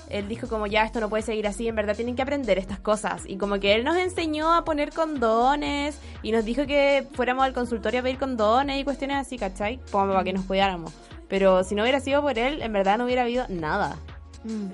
[0.09, 2.79] él dijo como ya esto no puede seguir así, en verdad tienen que aprender estas
[2.79, 3.23] cosas.
[3.25, 7.53] Y como que él nos enseñó a poner condones y nos dijo que fuéramos al
[7.53, 9.79] consultorio a pedir condones y cuestiones así, ¿cachai?
[9.91, 10.93] Como para que nos cuidáramos.
[11.27, 13.97] Pero si no hubiera sido por él, en verdad no hubiera habido nada.
[14.43, 14.67] Mm.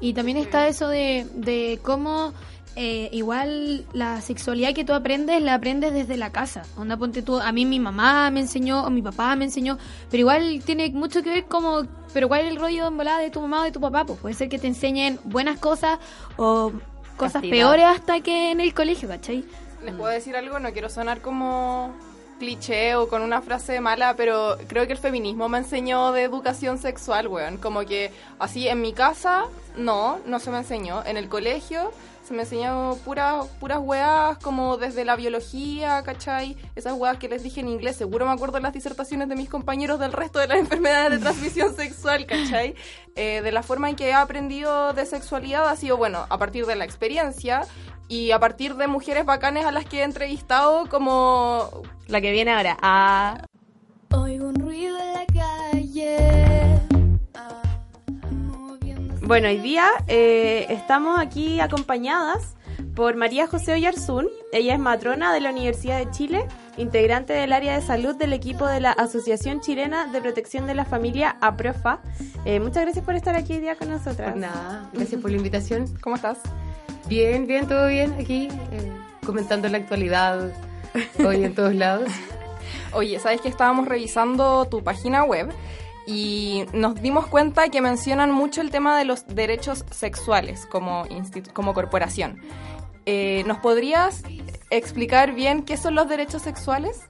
[0.00, 2.34] Y también está eso de, de cómo
[2.78, 6.62] eh, igual la sexualidad que tú aprendes la aprendes desde la casa.
[6.76, 9.78] Onda, ponte tú, a mí mi mamá me enseñó o mi papá me enseñó,
[10.10, 13.40] pero igual tiene mucho que ver como, pero cuál es el rollo volada de tu
[13.40, 14.04] mamá o de tu papá.
[14.04, 15.98] Pues puede ser que te enseñen buenas cosas
[16.36, 16.70] o
[17.16, 17.50] cosas Castidad.
[17.50, 19.42] peores hasta que en el colegio, ¿cachai?
[19.82, 20.58] ¿Les puedo decir algo?
[20.58, 21.94] No quiero sonar como
[22.38, 26.76] cliché o con una frase mala, pero creo que el feminismo me enseñó de educación
[26.76, 27.56] sexual, weón.
[27.56, 29.44] Como que así en mi casa,
[29.78, 31.02] no, no se me enseñó.
[31.06, 31.90] En el colegio
[32.26, 36.56] se me enseñó puras puras weas como desde la biología, ¿cachai?
[36.74, 39.48] Esas weas que les dije en inglés, seguro me acuerdo de las disertaciones de mis
[39.48, 42.74] compañeros del resto de las enfermedades de transmisión sexual, ¿cachai?
[43.14, 46.66] Eh, de la forma en que he aprendido de sexualidad ha sido, bueno, a partir
[46.66, 47.62] de la experiencia
[48.08, 51.82] y a partir de mujeres bacanes a las que he entrevistado como...
[52.08, 52.76] La que viene ahora.
[52.82, 53.44] Ah,
[54.10, 54.96] Oigo un ruido
[59.26, 62.54] Bueno, hoy día eh, estamos aquí acompañadas
[62.94, 64.28] por María José Oyarzún.
[64.52, 68.68] Ella es matrona de la Universidad de Chile, integrante del área de salud del equipo
[68.68, 72.02] de la Asociación Chilena de Protección de la Familia, APROFA.
[72.44, 74.30] Eh, muchas gracias por estar aquí hoy día con nosotras.
[74.30, 75.92] Pues nada, gracias por la invitación.
[76.00, 76.38] ¿Cómo estás?
[77.08, 78.92] Bien, bien, todo bien aquí, eh,
[79.26, 80.52] comentando la actualidad
[81.18, 82.12] hoy en todos lados.
[82.92, 85.52] Oye, ¿sabes que estábamos revisando tu página web
[86.06, 91.06] y nos dimos cuenta que mencionan mucho el tema de los derechos sexuales como,
[91.52, 92.40] como corporación?
[93.06, 94.22] Eh, ¿Nos podrías
[94.70, 97.02] explicar bien qué son los derechos sexuales?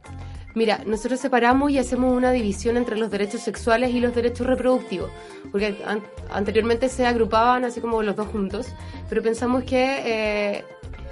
[0.54, 5.10] Mira, nosotros separamos y hacemos una división entre los derechos sexuales y los derechos reproductivos,
[5.52, 8.68] porque an- anteriormente se agrupaban así como los dos juntos,
[9.10, 10.64] pero pensamos que eh,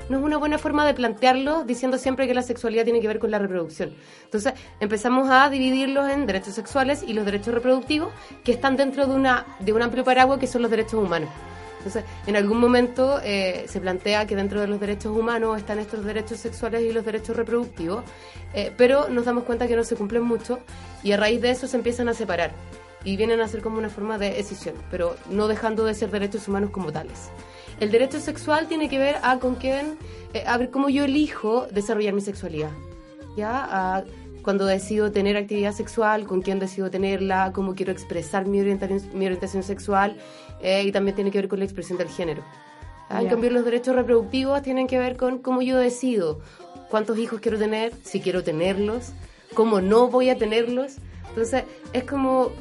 [0.09, 3.19] no es una buena forma de plantearlo diciendo siempre que la sexualidad tiene que ver
[3.19, 3.95] con la reproducción.
[4.25, 8.13] Entonces empezamos a dividirlos en derechos sexuales y los derechos reproductivos
[8.43, 11.31] que están dentro de, una, de un amplio paraguas que son los derechos humanos.
[11.79, 16.03] Entonces, en algún momento eh, se plantea que dentro de los derechos humanos están estos
[16.03, 18.05] derechos sexuales y los derechos reproductivos,
[18.55, 20.61] eh, pero nos damos cuenta que no se cumplen mucho
[21.03, 22.53] y a raíz de eso se empiezan a separar.
[23.07, 26.49] y vienen a ser como una forma de decisión, pero no dejando de ser derechos
[26.49, 27.29] humanos como tales.
[27.81, 29.99] El derecho sexual tiene que ver a con quién,
[30.33, 32.71] eh, a ver cómo yo elijo desarrollar mi sexualidad.
[33.37, 33.67] ¿Ya?
[33.69, 34.05] A
[34.45, 39.25] cuando decido tener actividad sexual, con quién decido tenerla, cómo quiero expresar mi orientación, mi
[39.25, 40.19] orientación sexual
[40.61, 42.45] eh, y también tiene que ver con la expresión del género.
[43.09, 46.41] Ah, En cambio, los derechos reproductivos tienen que ver con cómo yo decido
[46.91, 49.13] cuántos hijos quiero tener, si quiero tenerlos,
[49.55, 50.97] cómo no voy a tenerlos.
[51.31, 52.53] Entonces, es como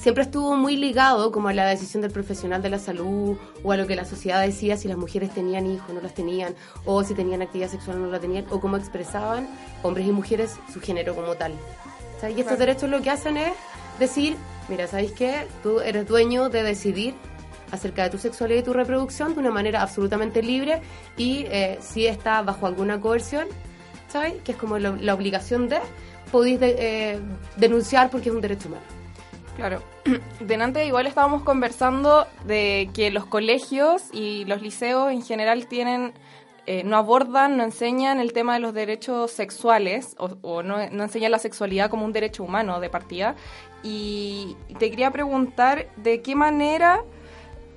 [0.00, 3.76] siempre estuvo muy ligado como a la decisión del profesional de la salud o a
[3.76, 6.54] lo que la sociedad decía si las mujeres tenían hijos, no las tenían,
[6.86, 9.48] o si tenían actividad sexual o no la tenían, o cómo expresaban
[9.82, 11.52] hombres y mujeres su género como tal.
[12.16, 13.52] O sea, y estos derechos lo que hacen es
[13.98, 14.36] decir,
[14.68, 15.46] mira, ¿sabéis qué?
[15.62, 17.14] Tú eres dueño de decidir
[17.70, 20.80] acerca de tu sexualidad y tu reproducción de una manera absolutamente libre
[21.16, 23.46] y eh, si está bajo alguna coerción,
[24.08, 24.34] ¿sabes?
[24.42, 25.78] Que es como la, la obligación de,
[26.32, 27.20] podéis de- eh,
[27.56, 28.82] denunciar porque es un derecho humano.
[29.60, 29.82] Claro.
[30.40, 36.14] Delante igual estábamos conversando de que los colegios y los liceos en general tienen
[36.64, 41.02] eh, no abordan, no enseñan el tema de los derechos sexuales o, o no, no
[41.02, 43.36] enseñan la sexualidad como un derecho humano de partida.
[43.82, 47.02] Y te quería preguntar de qué manera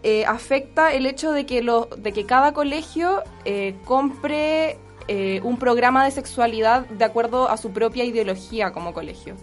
[0.04, 4.78] eh, afecta el hecho de que, lo, de que cada colegio eh, compre
[5.10, 9.36] eh, un programa de sexualidad de acuerdo a su propia ideología como colegio.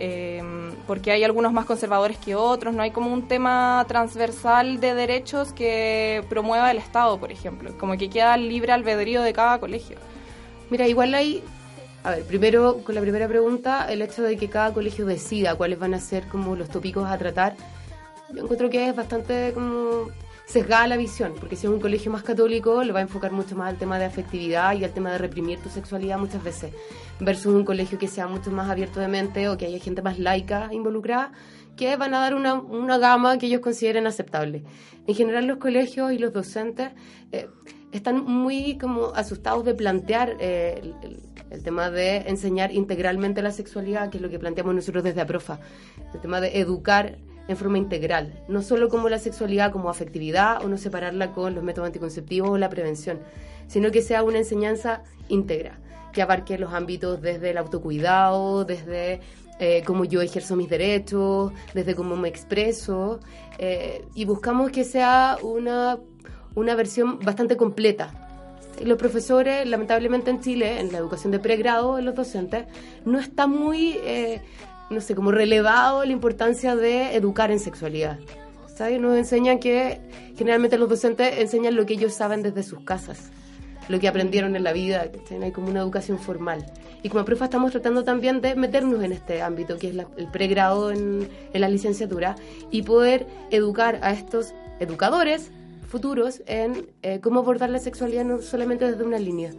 [0.00, 0.42] Eh,
[0.86, 5.52] porque hay algunos más conservadores que otros, no hay como un tema transversal de derechos
[5.52, 9.98] que promueva el Estado, por ejemplo, como que queda libre albedrío de cada colegio.
[10.70, 11.42] Mira, igual hay,
[12.04, 15.80] a ver, primero con la primera pregunta, el hecho de que cada colegio decida cuáles
[15.80, 17.56] van a ser como los tópicos a tratar,
[18.32, 20.10] yo encuentro que es bastante como
[20.48, 23.54] sesgada la visión, porque si es un colegio más católico, le va a enfocar mucho
[23.54, 26.72] más al tema de afectividad y al tema de reprimir tu sexualidad muchas veces,
[27.20, 30.18] versus un colegio que sea mucho más abierto de mente o que haya gente más
[30.18, 31.32] laica involucrada,
[31.76, 34.64] que van a dar una, una gama que ellos consideren aceptable.
[35.06, 36.90] En general los colegios y los docentes
[37.30, 37.48] eh,
[37.92, 44.10] están muy como asustados de plantear eh, el- el tema de enseñar integralmente la sexualidad,
[44.10, 45.58] que es lo que planteamos nosotros desde APROFA,
[46.12, 47.16] el tema de educar
[47.48, 51.64] en forma integral, no solo como la sexualidad como afectividad o no separarla con los
[51.64, 53.20] métodos anticonceptivos o la prevención,
[53.66, 55.78] sino que sea una enseñanza íntegra,
[56.12, 59.20] que abarque los ámbitos desde el autocuidado, desde
[59.60, 63.20] eh, cómo yo ejerzo mis derechos, desde cómo me expreso,
[63.58, 65.98] eh, y buscamos que sea una,
[66.54, 68.12] una versión bastante completa.
[68.84, 72.66] Los profesores, lamentablemente en Chile, en la educación de pregrado, los docentes,
[73.04, 74.40] no está muy, eh,
[74.90, 78.18] no sé, como relevado la importancia de educar en sexualidad.
[78.74, 79.00] ¿Sabes?
[79.00, 80.00] Nos enseñan que
[80.36, 83.30] generalmente los docentes enseñan lo que ellos saben desde sus casas,
[83.88, 85.10] lo que aprendieron en la vida.
[85.30, 86.64] No hay como una educación formal.
[87.02, 90.90] Y como profe estamos tratando también de meternos en este ámbito, que es el pregrado
[90.90, 92.36] en, en la licenciatura,
[92.70, 95.50] y poder educar a estos educadores
[95.88, 99.50] futuros en eh, cómo abordar la sexualidad no solamente desde una línea,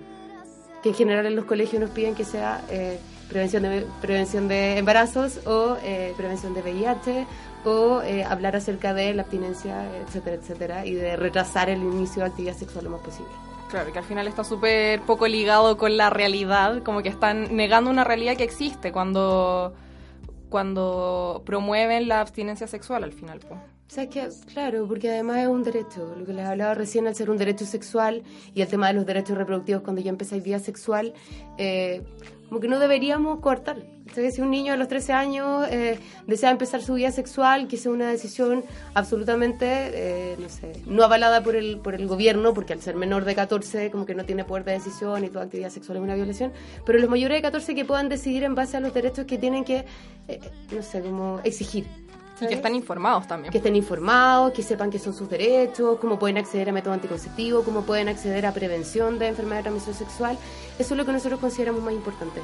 [0.84, 4.78] que en general en los colegios nos piden que sea eh, prevención, de, prevención de
[4.78, 7.28] embarazos o eh, prevención de VIH
[7.66, 12.30] o eh, hablar acerca de la abstinencia, etcétera, etcétera, y de retrasar el inicio de
[12.30, 13.32] actividad sexual lo más posible.
[13.70, 17.92] Claro, que al final está súper poco ligado con la realidad, como que están negando
[17.92, 19.76] una realidad que existe cuando,
[20.50, 23.40] cuando promueven la abstinencia sexual al final.
[23.40, 23.60] pues.
[23.90, 27.08] O sea, es que, claro, porque además es un derecho, lo que les hablaba recién
[27.08, 28.22] al ser un derecho sexual
[28.54, 31.14] y el tema de los derechos reproductivos cuando ya empezáis vida sexual,
[31.58, 32.04] eh,
[32.50, 33.78] como que no deberíamos cortar.
[34.14, 37.78] Sea, si un niño a los 13 años eh, desea empezar su vida sexual, que
[37.78, 38.64] sea una decisión
[38.96, 43.24] absolutamente, eh, no sé, no avalada por el, por el gobierno, porque al ser menor
[43.24, 46.16] de 14 como que no tiene poder de decisión y toda actividad sexual es una
[46.16, 46.52] violación,
[46.86, 49.64] pero los mayores de 14 que puedan decidir en base a los derechos que tienen
[49.64, 49.86] que,
[50.28, 50.40] eh,
[50.72, 51.86] no sé, como exigir.
[52.42, 53.52] Y que están informados también.
[53.52, 57.64] Que estén informados, que sepan qué son sus derechos, cómo pueden acceder a método anticonceptivo,
[57.64, 60.38] cómo pueden acceder a prevención de enfermedad de transmisión sexual.
[60.78, 62.42] Eso es lo que nosotros consideramos más importante.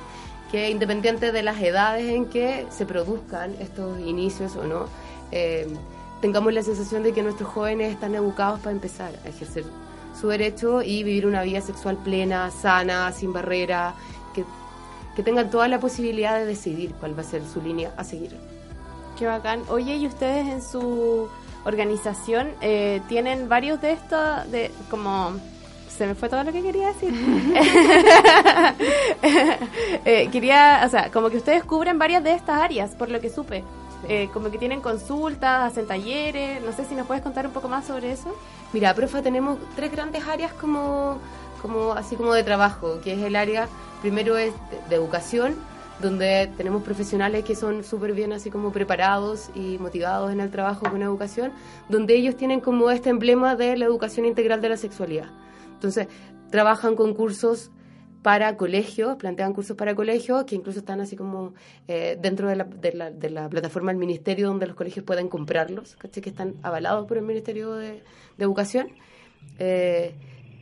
[0.52, 4.86] Que independiente de las edades en que se produzcan estos inicios o no,
[5.32, 5.68] eh,
[6.22, 9.64] tengamos la sensación de que nuestros jóvenes están educados para empezar a ejercer
[10.20, 13.94] su derecho y vivir una vida sexual plena, sana, sin barrera,
[14.34, 14.46] que,
[15.16, 18.36] que tengan toda la posibilidad de decidir cuál va a ser su línea a seguir.
[19.18, 19.64] Qué bacán.
[19.70, 21.30] Oye, ¿y ustedes en su
[21.64, 25.34] organización eh, tienen varios de estos, de como...
[25.90, 27.14] Se me fue todo lo que quería decir.
[30.08, 33.30] Eh, quería, o sea, como que ustedes cubren varias de estas áreas, por lo que
[33.30, 33.64] supe.
[34.08, 36.62] Eh, como que tienen consultas, hacen talleres.
[36.64, 38.36] No sé si nos puedes contar un poco más sobre eso.
[38.72, 41.18] Mira, profe, tenemos tres grandes áreas como,
[41.62, 43.68] como así como de trabajo, que es el área,
[44.02, 45.56] primero es de, de educación,
[46.02, 50.90] donde tenemos profesionales que son súper bien así como preparados y motivados en el trabajo
[50.90, 51.52] con educación,
[51.90, 55.30] donde ellos tienen como este emblema de la educación integral de la sexualidad.
[55.74, 56.08] Entonces,
[56.52, 57.72] trabajan con cursos
[58.22, 61.54] para colegios, plantean cursos para colegios que incluso están así como
[61.88, 65.30] eh, dentro de la, de, la, de la plataforma del ministerio donde los colegios pueden
[65.30, 66.24] comprarlos, ¿cachai?
[66.24, 68.02] que están avalados por el Ministerio de,
[68.38, 68.88] de Educación.
[69.60, 70.16] Eh,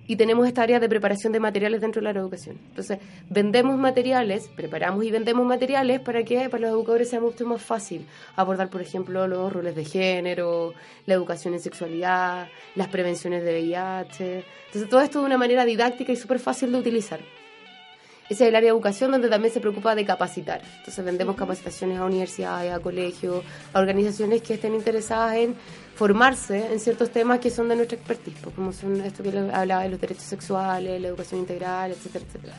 [0.08, 2.58] y tenemos esta área de preparación de materiales dentro de la educación.
[2.70, 3.00] Entonces,
[3.30, 8.06] vendemos materiales, preparamos y vendemos materiales para que para los educadores sea mucho más fácil
[8.36, 10.74] abordar, por ejemplo, los roles de género,
[11.06, 14.46] la educación en sexualidad, las prevenciones de VIH.
[14.68, 17.20] Entonces, todo esto de una manera didáctica y súper fácil de utilizar.
[18.30, 20.62] Ese es el área de educación donde también se preocupa de capacitar.
[20.80, 23.44] Entonces vendemos capacitaciones a universidades, a colegios,
[23.74, 25.56] a organizaciones que estén interesadas en
[25.96, 29.84] formarse en ciertos temas que son de nuestra expertise, pues, como son esto que hablaba
[29.84, 32.54] de los derechos sexuales, la educación integral, etcétera, etcétera.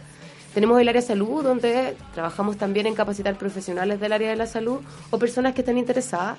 [0.53, 4.47] Tenemos el área de salud, donde trabajamos también en capacitar profesionales del área de la
[4.47, 6.39] salud o personas que estén interesadas,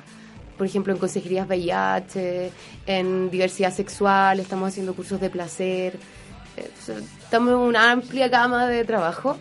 [0.58, 2.50] por ejemplo, en consejerías VIH,
[2.86, 6.00] en diversidad sexual, estamos haciendo cursos de placer,
[6.58, 9.38] estamos en una amplia gama de trabajo.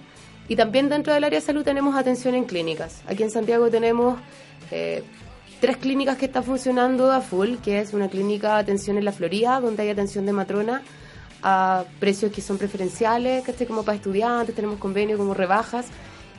[0.48, 3.02] Y también dentro del área de salud tenemos atención en clínicas.
[3.06, 4.18] Aquí en Santiago tenemos
[4.70, 5.02] eh,
[5.60, 9.12] tres clínicas que están funcionando a full, que es una clínica de atención en la
[9.12, 10.82] Florida, donde hay atención de matrona
[11.42, 15.86] a precios que son preferenciales, que esté como para estudiantes, tenemos convenios como rebajas,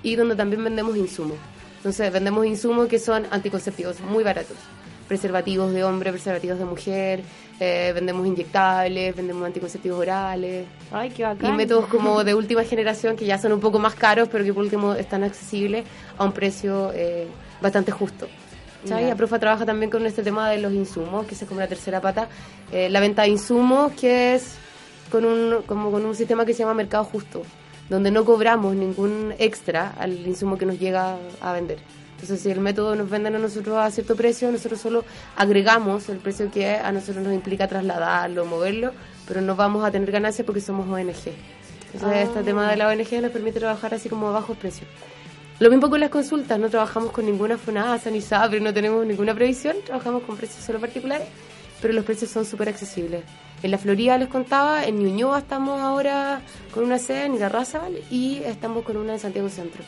[0.04, 1.38] y donde también vendemos insumos.
[1.78, 4.58] Entonces vendemos insumos que son anticonceptivos muy baratos
[5.08, 7.22] preservativos de hombre, preservativos de mujer,
[7.60, 10.66] eh, vendemos inyectables, vendemos anticonceptivos orales.
[10.92, 11.56] Ay, qué Y bacán.
[11.56, 14.64] métodos como de última generación que ya son un poco más caros, pero que por
[14.64, 15.86] último están accesibles
[16.18, 17.28] a un precio eh,
[17.62, 18.28] bastante justo.
[18.84, 19.08] ¿Cachai?
[19.08, 19.14] Ya.
[19.14, 22.28] Aprofa trabaja también con este tema de los insumos, que es como la tercera pata.
[22.72, 24.56] Eh, la venta de insumos, que es
[25.12, 27.42] con un, como con un sistema que se llama mercado justo,
[27.90, 31.80] donde no cobramos ningún extra al insumo que nos llega a vender.
[32.26, 35.06] Entonces, si el método nos venden a nosotros a cierto precio, nosotros solo
[35.36, 38.94] agregamos el precio que a nosotros nos implica trasladarlo, moverlo,
[39.28, 41.36] pero no vamos a tener ganancias porque somos ONG.
[41.94, 44.90] Entonces, este tema de la ONG nos permite trabajar así como a bajos precios.
[45.60, 49.36] Lo mismo con las consultas, no trabajamos con ninguna FONASA ni SAPRE, no tenemos ninguna
[49.36, 51.28] previsión, trabajamos con precios solo particulares,
[51.80, 53.24] pero los precios son súper accesibles.
[53.62, 56.42] En la Florida les contaba, en Ñuñoa estamos ahora
[56.74, 59.84] con una sede en Irarrázaval y estamos con una en Santiago Centro.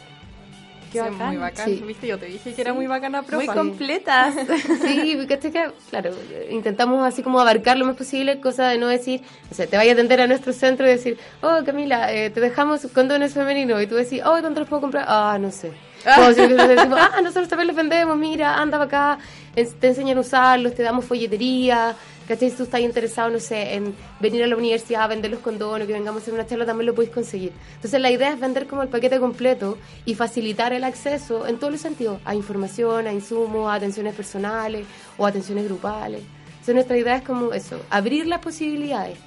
[0.92, 1.66] Qué muy bacán.
[1.66, 1.84] Sí.
[1.86, 3.24] Viste, yo te dije que era muy bacana.
[3.32, 4.36] Muy completas.
[4.88, 6.12] Sí, porque que, claro,
[6.50, 9.22] intentamos así como abarcar lo más posible, cosa de no decir,
[9.52, 12.40] o sea, te vaya a atender a nuestro centro y decir, oh, Camila, eh, te
[12.40, 15.06] dejamos condones femeninos, y tú decís, oh, ¿dónde los puedo comprar?
[15.08, 15.72] Ah, no sé.
[16.16, 19.24] Como si nosotros decimos, ah, nosotros también los vendemos, mira, anda para acá,
[19.54, 21.96] te enseñan a usarlos, te damos folletería,
[22.28, 22.50] ¿cachai?
[22.50, 25.88] Si tú estás interesado, no sé, en venir a la universidad a vender los condones,
[25.88, 27.52] que vengamos a hacer una charla, también lo podéis conseguir.
[27.76, 31.72] Entonces la idea es vender como el paquete completo y facilitar el acceso en todos
[31.72, 34.86] los sentidos, a información, a insumos, a atenciones personales
[35.18, 36.22] o atenciones grupales.
[36.50, 39.18] Entonces nuestra idea es como eso, abrir las posibilidades.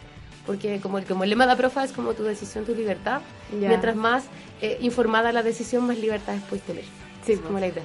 [0.46, 3.20] Porque como el, como el lema de la profa es como tu decisión, tu libertad.
[3.52, 4.24] Mientras más
[4.60, 6.84] eh, informada la decisión, más libertades puedes tener.
[7.24, 7.84] Sí, es como la idea.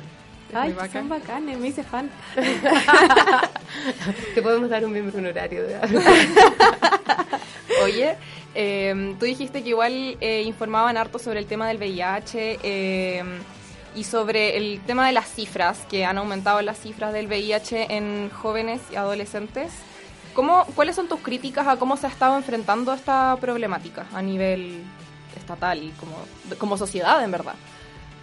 [0.53, 1.11] Ay, que son bacán.
[1.21, 2.09] bacanes, me hice fan.
[4.35, 5.63] Te podemos dar un miembro honorario.
[5.63, 5.79] de-
[7.83, 8.15] Oye,
[8.53, 13.23] eh, tú dijiste que igual eh, informaban harto sobre el tema del VIH eh,
[13.95, 18.29] y sobre el tema de las cifras, que han aumentado las cifras del VIH en
[18.29, 19.71] jóvenes y adolescentes.
[20.33, 24.83] ¿Cómo, ¿Cuáles son tus críticas a cómo se ha estado enfrentando esta problemática a nivel
[25.37, 26.15] estatal y como,
[26.57, 27.55] como sociedad, en verdad?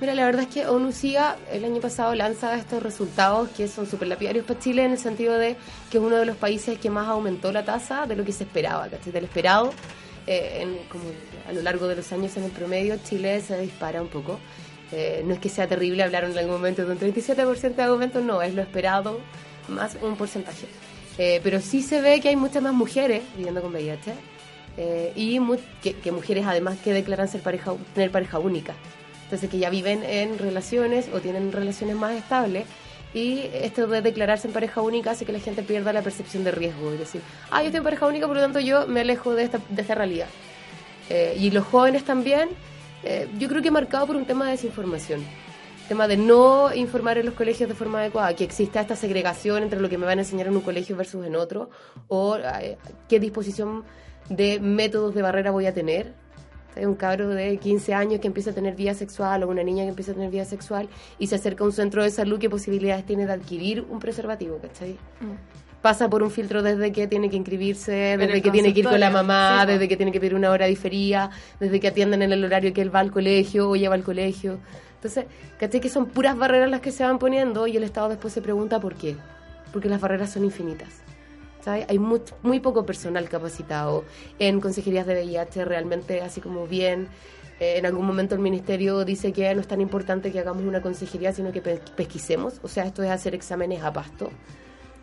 [0.03, 4.09] Mira, la verdad es que ONUCIA el año pasado lanza estos resultados que son súper
[4.09, 5.55] lapidarios para Chile en el sentido de
[5.93, 8.43] que es uno de los países que más aumentó la tasa de lo que se
[8.43, 9.13] esperaba, ¿cachai?
[9.13, 9.71] Del esperado.
[10.27, 11.05] Eh, en- como
[11.49, 14.41] a lo largo de los años en el promedio, Chile se dispara un poco.
[14.91, 18.21] Eh, no es que sea terrible, hablaron en algún momento de un 37% de aumento,
[18.21, 19.21] no, es lo esperado
[19.69, 20.67] más un porcentaje.
[21.17, 24.15] Eh, pero sí se ve que hay muchas más mujeres viviendo con VIH
[24.79, 25.39] eh, y
[25.81, 28.75] que, que mujeres además que declaran ser pareja, tener pareja única.
[29.33, 32.67] Entonces que ya viven en relaciones o tienen relaciones más estables
[33.15, 36.51] y esto de declararse en pareja única hace que la gente pierda la percepción de
[36.51, 36.93] riesgo.
[36.93, 39.45] Es decir, ah, yo estoy en pareja única, por lo tanto yo me alejo de
[39.45, 40.27] esta, realidad.
[41.09, 42.51] Eh, y los jóvenes también,
[43.05, 45.25] eh, yo creo que marcado por un tema de desinformación.
[45.89, 49.81] Tema de no informar en los colegios de forma adecuada, que exista esta segregación entre
[49.81, 51.71] lo que me van a enseñar en un colegio versus en otro,
[52.09, 52.77] o eh,
[53.09, 53.85] qué disposición
[54.29, 56.21] de métodos de barrera voy a tener.
[56.77, 59.91] Un cabro de 15 años que empieza a tener vida sexual o una niña que
[59.91, 63.05] empieza a tener vida sexual y se acerca a un centro de salud, ¿qué posibilidades
[63.05, 64.59] tiene de adquirir un preservativo?
[64.59, 64.97] ¿cachai?
[65.83, 69.01] Pasa por un filtro desde que tiene que inscribirse, desde que tiene que ir con
[69.01, 72.33] la mamá, sí, desde que tiene que pedir una hora diferida, desde que atienden en
[72.33, 74.59] el horario que él va al colegio o lleva al colegio.
[74.95, 75.27] Entonces,
[75.59, 75.81] ¿cachai?
[75.81, 78.81] Que son puras barreras las que se van poniendo y el Estado después se pregunta
[78.81, 79.17] por qué.
[79.73, 81.03] Porque las barreras son infinitas.
[81.67, 84.05] Hay muy, muy poco personal capacitado
[84.39, 87.09] en consejerías de VIH, realmente así como bien.
[87.61, 90.83] Eh, en algún momento el ministerio dice que no es tan importante que hagamos una
[90.83, 92.55] consejería, sino que pe- pesquisemos.
[92.63, 94.31] O sea, esto es hacer exámenes a pasto.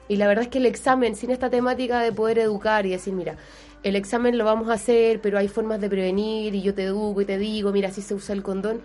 [0.07, 3.13] Y la verdad es que el examen, sin esta temática de poder educar y decir,
[3.13, 3.37] mira,
[3.83, 7.21] el examen lo vamos a hacer, pero hay formas de prevenir y yo te educo
[7.21, 8.81] y te digo, mira, así se usa el condón.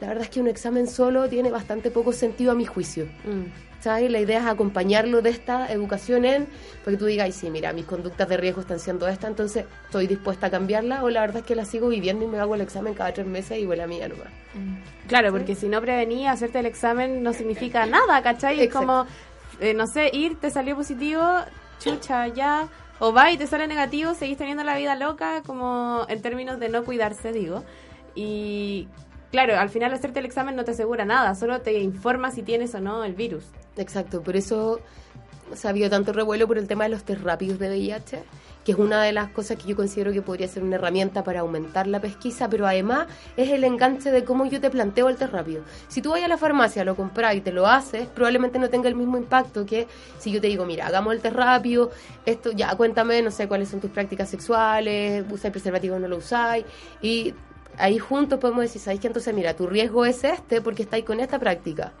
[0.00, 3.06] La verdad es que un examen solo tiene bastante poco sentido a mi juicio.
[3.24, 3.68] Mm.
[3.80, 4.10] ¿Sabes?
[4.10, 6.46] La idea es acompañarlo de esta educación en,
[6.84, 9.66] para que tú digas, "Ay, sí, mira, mis conductas de riesgo están siendo estas, entonces
[9.84, 12.56] estoy dispuesta a cambiarla, o la verdad es que la sigo viviendo y me hago
[12.56, 14.26] el examen cada tres meses y huele a mía nomás.
[15.06, 18.58] Claro, porque si no prevenís, hacerte el examen no significa nada, ¿cachai?
[18.58, 18.86] Es Exacto.
[18.86, 19.06] como,
[19.60, 21.22] eh, no sé, ir, te salió positivo,
[21.78, 22.68] chucha, ya.
[22.98, 26.68] O va y te sale negativo, seguís teniendo la vida loca, como en términos de
[26.68, 27.62] no cuidarse, digo.
[28.16, 28.88] Y
[29.30, 32.74] claro, al final hacerte el examen no te asegura nada, solo te informa si tienes
[32.74, 33.44] o no el virus.
[33.76, 34.80] Exacto, por eso
[35.54, 38.22] se ha habido tanto revuelo por el tema de los test rápidos de VIH,
[38.64, 41.40] que es una de las cosas que yo considero que podría ser una herramienta para
[41.40, 43.06] aumentar la pesquisa, pero además
[43.36, 45.62] es el enganche de cómo yo te planteo el test rápido.
[45.88, 48.88] Si tú vas a la farmacia, lo compras y te lo haces, probablemente no tenga
[48.88, 49.86] el mismo impacto que
[50.18, 51.90] si yo te digo, mira, hagamos el test rápido,
[52.26, 56.18] esto ya, cuéntame, no sé cuáles son tus prácticas sexuales, usáis preservativo o no lo
[56.18, 56.64] usáis,
[57.00, 57.32] y
[57.78, 61.20] ahí juntos podemos decir, ¿sabéis que entonces, mira, tu riesgo es este porque estáis con
[61.20, 61.92] esta práctica?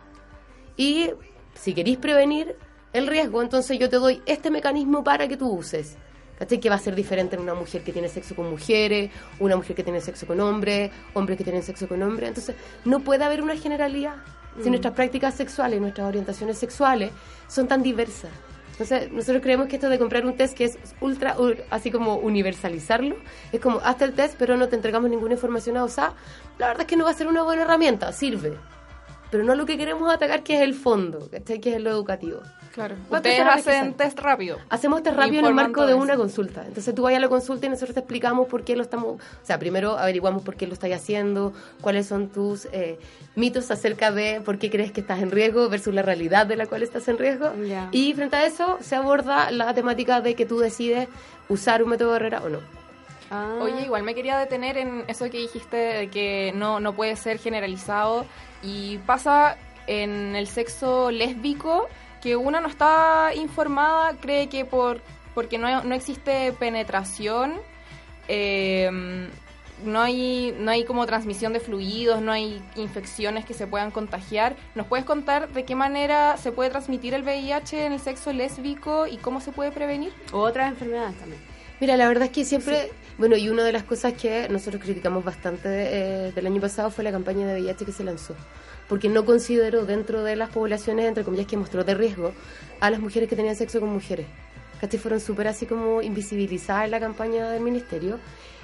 [0.76, 1.10] Y
[1.54, 2.56] si queréis prevenir
[2.92, 5.96] el riesgo, entonces yo te doy este mecanismo para que tú uses.
[6.38, 6.60] ¿Cachai?
[6.60, 9.10] Que va a ser diferente en una mujer que tiene sexo con mujeres,
[9.40, 12.28] una mujer que tiene sexo con hombres, hombres que tienen sexo con hombres.
[12.28, 12.54] Entonces,
[12.84, 14.14] no puede haber una generalidad.
[14.62, 14.70] Si Mm.
[14.70, 17.10] nuestras prácticas sexuales, nuestras orientaciones sexuales
[17.48, 18.30] son tan diversas.
[18.78, 21.36] Entonces, nosotros creemos que esto de comprar un test que es ultra,
[21.68, 23.16] así como universalizarlo,
[23.50, 26.14] es como, hazte el test, pero no te entregamos ninguna información a OSA,
[26.58, 28.56] la verdad es que no va a ser una buena herramienta, sirve.
[29.30, 31.60] Pero no lo que queremos atacar, que es el fondo, ¿cachai?
[31.60, 32.40] que es lo educativo.
[32.72, 32.96] Claro.
[33.10, 34.58] Ustedes hacen test rápido.
[34.70, 36.00] Hacemos test rápido en el marco de eso.
[36.00, 36.64] una consulta.
[36.66, 39.16] Entonces tú vayas a la consulta y nosotros te explicamos por qué lo estamos...
[39.16, 42.98] O sea, primero averiguamos por qué lo estás haciendo, cuáles son tus eh,
[43.34, 46.66] mitos acerca de por qué crees que estás en riesgo versus la realidad de la
[46.66, 47.52] cual estás en riesgo.
[47.90, 51.08] Y frente a eso se aborda la temática de que tú decides
[51.48, 52.77] usar un método de barrera o no.
[53.30, 53.58] Ah.
[53.60, 57.38] Oye, igual me quería detener en eso que dijiste de que no, no puede ser
[57.38, 58.24] generalizado
[58.62, 59.56] y pasa
[59.86, 61.88] en el sexo lésbico
[62.22, 65.00] que una no está informada, cree que por
[65.34, 67.54] porque no, no existe penetración,
[68.26, 69.28] eh,
[69.84, 74.56] no hay no hay como transmisión de fluidos, no hay infecciones que se puedan contagiar.
[74.74, 79.06] ¿Nos puedes contar de qué manera se puede transmitir el VIH en el sexo lésbico
[79.06, 80.12] y cómo se puede prevenir?
[80.32, 81.40] O otras enfermedades también.
[81.80, 85.24] Mira, la verdad es que siempre, bueno, y una de las cosas que nosotros criticamos
[85.24, 88.36] bastante eh, del año pasado fue la campaña de VIH que se lanzó,
[88.88, 92.32] porque no consideró dentro de las poblaciones, entre comillas, que mostró de riesgo
[92.78, 94.26] a las mujeres que tenían sexo con mujeres.
[94.80, 95.00] ¿Cachai?
[95.00, 98.20] Fueron súper así como invisibilizadas en la campaña del ministerio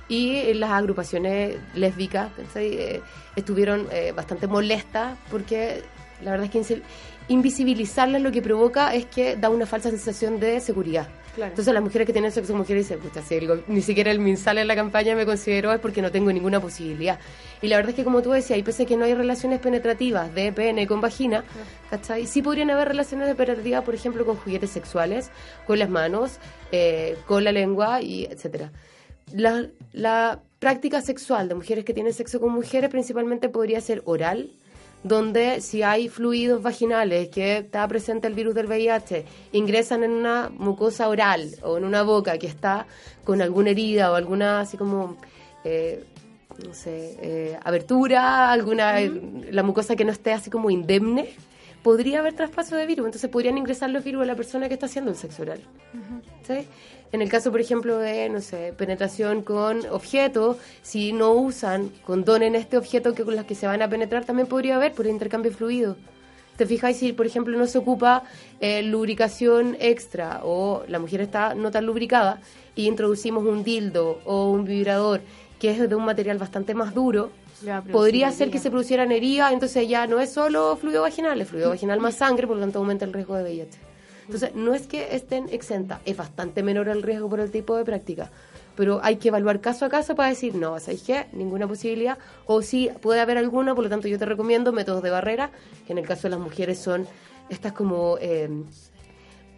[0.07, 2.31] y las agrupaciones lésbicas.
[2.55, 3.01] Eh,
[3.35, 5.83] estuvieron eh, bastante molestas porque
[6.23, 6.83] la verdad es que
[7.27, 11.09] invisibilizarlas lo que provoca es que da una falsa sensación de seguridad.
[11.35, 11.51] Claro.
[11.51, 14.19] Entonces las mujeres que tienen sexo con mujeres dicen, pucha, si el- ni siquiera el
[14.21, 17.19] MinSal en la campaña me consideró es porque no tengo ninguna posibilidad.
[17.61, 19.59] Y la verdad es que como tú decías, y pese a que no hay relaciones
[19.61, 21.45] penetrativas de pene con vagina,
[21.91, 22.27] ¿cachai?
[22.27, 25.31] Sí podrían haber relaciones penetrativas, por ejemplo, con juguetes sexuales,
[25.67, 26.39] con las manos,
[26.73, 28.71] eh, con la lengua, y etcétera.
[29.33, 34.51] La, la práctica sexual de mujeres que tienen sexo con mujeres principalmente podría ser oral,
[35.05, 40.49] donde si hay fluidos vaginales que está presente el virus del VIH, ingresan en una
[40.49, 42.87] mucosa oral o en una boca que está
[43.23, 45.19] con alguna herida o alguna así como,
[45.63, 46.03] eh,
[46.67, 51.29] no sé, eh, abertura, alguna, la mucosa que no esté así como indemne,
[51.85, 53.07] podría haber traspaso de virus.
[53.07, 55.61] Entonces podrían ingresar los virus a la persona que está haciendo el sexo oral.
[56.45, 56.67] ¿sí?
[57.13, 62.43] En el caso, por ejemplo, de, no sé, penetración con objetos, si no usan condón
[62.43, 65.07] en este objeto que con las que se van a penetrar, también podría haber por
[65.07, 65.97] intercambio fluido.
[66.57, 68.23] ¿Te fijáis si, por ejemplo, no se ocupa
[68.61, 72.41] eh, lubricación extra o la mujer está no tan lubricada
[72.75, 75.21] y introducimos un dildo o un vibrador
[75.59, 77.31] que es de un material bastante más duro,
[77.65, 81.49] Ya, podría ser que se producieran heridas, entonces ya no es solo fluido vaginal, es
[81.49, 83.79] fluido vaginal más sangre, por lo tanto aumenta el riesgo de VIH.
[84.27, 87.85] Entonces, no es que estén exentas, es bastante menor el riesgo por el tipo de
[87.85, 88.31] práctica,
[88.77, 91.27] pero hay que evaluar caso a caso para decir, no, ¿sabéis qué?
[91.33, 95.11] Ninguna posibilidad, o sí, puede haber alguna, por lo tanto yo te recomiendo métodos de
[95.11, 95.51] barrera,
[95.87, 97.07] que en el caso de las mujeres son
[97.51, 98.49] estas como eh,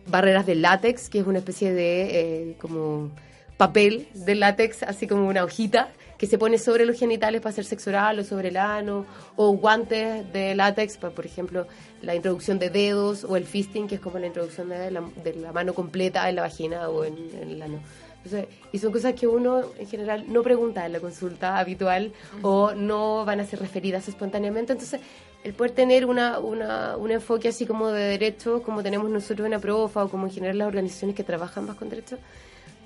[0.08, 3.10] barreras de látex, que es una especie de eh, como
[3.56, 7.64] papel de látex, así como una hojita, que se pone sobre los genitales para hacer
[7.64, 9.06] sexo oral o sobre el ano,
[9.36, 11.66] o guantes de látex para, por ejemplo,
[12.02, 15.34] la introducción de dedos, o el fisting, que es como la introducción de la, de
[15.34, 17.80] la mano completa en la vagina o en, en el ano.
[18.24, 22.12] Entonces, y son cosas que uno en general no pregunta en la consulta habitual
[22.42, 24.72] o no van a ser referidas espontáneamente.
[24.72, 25.00] Entonces,
[25.44, 29.54] el poder tener una, una, un enfoque así como de derecho, como tenemos nosotros en
[29.54, 32.18] APROFA o como en general las organizaciones que trabajan más con derechos,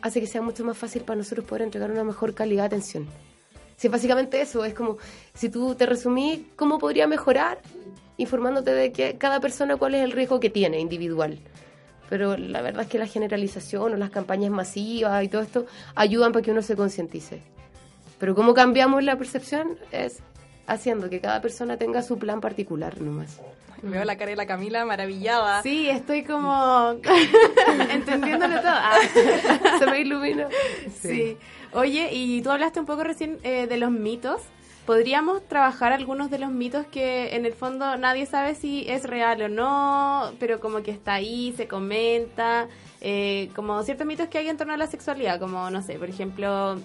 [0.02, 3.06] hace que sea mucho más fácil para nosotros poder entregar una mejor calidad de atención.
[3.76, 4.98] Si es básicamente eso, es como,
[5.32, 7.60] si tú te resumís, ¿cómo podría mejorar?
[8.18, 11.38] Informándote de que cada persona cuál es el riesgo que tiene individual.
[12.10, 16.32] Pero la verdad es que la generalización o las campañas masivas y todo esto ayudan
[16.32, 17.42] para que uno se concientice.
[18.18, 20.22] Pero cómo cambiamos la percepción es
[20.70, 23.40] haciendo que cada persona tenga su plan particular nomás.
[23.82, 25.62] Veo la cara de la Camila maravillada.
[25.62, 26.96] Sí, estoy como
[27.90, 28.72] entendiéndolo todo.
[28.72, 28.98] Ah.
[29.78, 30.48] Se me ilumina.
[31.00, 31.36] Sí.
[31.72, 34.42] Oye, y tú hablaste un poco recién eh, de los mitos.
[34.86, 39.42] ¿Podríamos trabajar algunos de los mitos que en el fondo nadie sabe si es real
[39.42, 42.66] o no, pero como que está ahí, se comenta,
[43.00, 46.08] eh, como ciertos mitos que hay en torno a la sexualidad, como, no sé, por
[46.08, 46.76] ejemplo,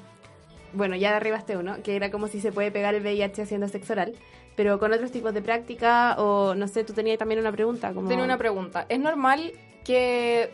[0.76, 3.94] bueno, ya derribaste uno, que era como si se puede pegar el VIH haciendo sexo
[3.94, 4.14] oral,
[4.56, 7.94] pero con otros tipos de práctica, o no sé, tú tenías también una pregunta.
[7.94, 8.08] Como...
[8.08, 8.86] Tengo una pregunta.
[8.90, 9.52] ¿Es normal
[9.84, 10.50] que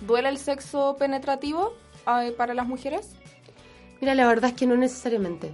[0.00, 1.74] duela el sexo penetrativo
[2.06, 3.10] eh, para las mujeres?
[4.00, 5.50] Mira, la verdad es que no necesariamente.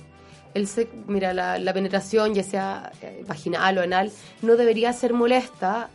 [0.55, 4.11] El sex- mira, la, la penetración, ya sea eh, vaginal o anal,
[4.43, 5.89] no debería ser molesta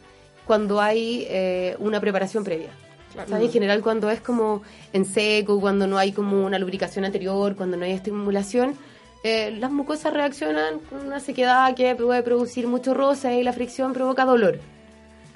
[0.46, 2.70] cuando hay eh, una preparación previa.
[3.16, 3.30] Claro.
[3.30, 3.46] ¿Sabes?
[3.46, 4.62] En general, cuando es como
[4.94, 8.76] en seco, cuando no hay como una lubricación anterior, cuando no hay estimulación,
[9.24, 13.92] eh, las mucosas reaccionan con una sequedad que puede producir mucho roce y la fricción
[13.92, 14.60] provoca dolor.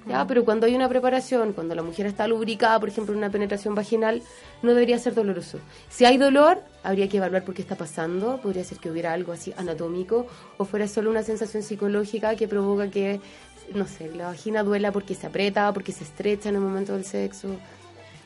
[0.07, 0.27] ¿ya?
[0.27, 3.73] Pero cuando hay una preparación, cuando la mujer está lubricada, por ejemplo, en una penetración
[3.73, 4.21] vaginal,
[4.61, 5.59] no debería ser doloroso.
[5.89, 8.39] Si hay dolor, habría que evaluar por qué está pasando.
[8.41, 10.27] Podría ser que hubiera algo así anatómico
[10.57, 13.19] o fuera solo una sensación psicológica que provoca que,
[13.73, 17.05] no sé, la vagina duela porque se aprieta, porque se estrecha en el momento del
[17.05, 17.47] sexo.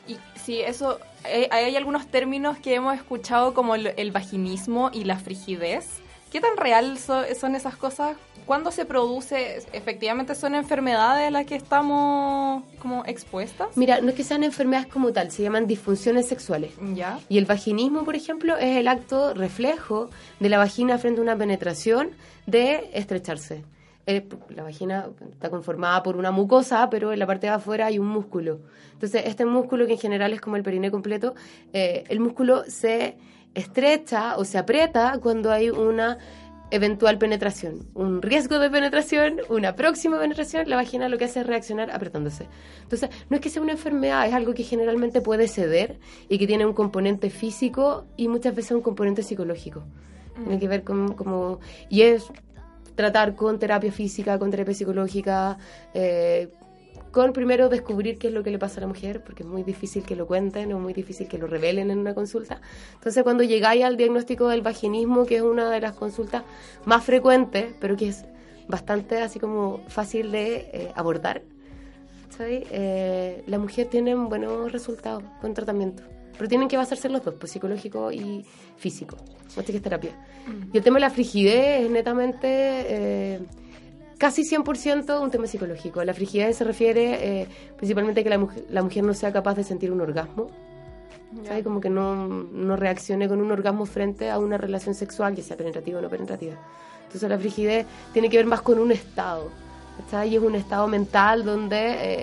[0.06, 5.04] Y sí, eso, eh, hay algunos términos que hemos escuchado como el, el vaginismo y
[5.04, 5.86] la frigidez.
[6.30, 8.16] ¿Qué tan real so- son esas cosas?
[8.44, 9.62] ¿Cuándo se produce?
[9.72, 13.68] ¿Efectivamente son enfermedades a las que estamos como expuestas?
[13.76, 16.72] Mira, no es que sean enfermedades como tal, se llaman disfunciones sexuales.
[16.94, 17.18] ¿Ya?
[17.30, 21.36] Y el vaginismo, por ejemplo, es el acto reflejo de la vagina frente a una
[21.36, 22.10] penetración
[22.46, 23.64] de estrecharse.
[24.06, 27.98] Eh, la vagina está conformada por una mucosa, pero en la parte de afuera hay
[27.98, 28.60] un músculo.
[28.92, 31.34] Entonces, este músculo, que en general es como el periné completo,
[31.72, 33.16] eh, el músculo se
[33.54, 36.18] estrecha o se aprieta cuando hay una
[36.70, 41.46] eventual penetración, un riesgo de penetración, una próxima penetración, la vagina lo que hace es
[41.46, 42.48] reaccionar apretándose.
[42.82, 45.98] Entonces, no es que sea una enfermedad, es algo que generalmente puede ceder
[46.28, 49.84] y que tiene un componente físico y muchas veces un componente psicológico.
[50.34, 52.26] Tiene que ver con como y es
[52.94, 55.58] tratar con terapia física, con terapia psicológica,
[55.94, 56.48] eh,
[57.10, 59.62] con primero descubrir qué es lo que le pasa a la mujer, porque es muy
[59.62, 62.60] difícil que lo cuenten o muy difícil que lo revelen en una consulta.
[62.94, 66.42] Entonces, cuando llegáis al diagnóstico del vaginismo, que es una de las consultas
[66.84, 68.24] más frecuentes, pero que es
[68.68, 71.42] bastante así como fácil de eh, abordar.
[72.40, 76.02] Eh, la mujer tiene buenos resultados con tratamiento.
[76.36, 78.44] Pero tienen que basarse en los dos, pues psicológico y
[78.76, 79.16] físico.
[79.56, 80.10] Más que es terapia.
[80.72, 83.40] Y el tema de la frigidez es netamente eh,
[84.18, 86.02] casi 100% un tema psicológico.
[86.04, 89.54] La frigidez se refiere eh, principalmente a que la, mujer- la mujer no sea capaz
[89.54, 90.48] de sentir un orgasmo.
[91.46, 91.64] ¿sabes?
[91.64, 95.56] Como que no, no reaccione con un orgasmo frente a una relación sexual, ya sea
[95.56, 96.54] penetrativa o no penetrativa.
[97.06, 99.50] Entonces la frigidez tiene que ver más con un estado.
[99.98, 100.30] ¿cachai?
[100.30, 101.76] Y es un estado mental donde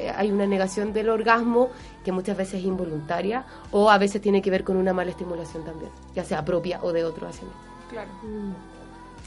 [0.08, 1.70] eh, hay una negación del orgasmo
[2.04, 5.64] que muchas veces es involuntaria o a veces tiene que ver con una mala estimulación
[5.66, 7.52] también, ya sea propia o de otro hacia mí.
[7.90, 8.10] Claro.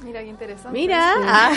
[0.03, 0.79] Mira, qué interesante.
[0.79, 1.23] Mira, Sí.
[1.27, 1.53] ah.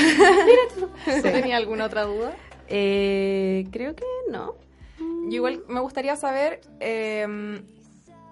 [0.79, 0.89] ¿Tú
[1.21, 2.33] ¿Tenía alguna otra duda?
[2.67, 4.55] Eh, creo que no.
[4.99, 7.61] Yo igual me gustaría saber eh,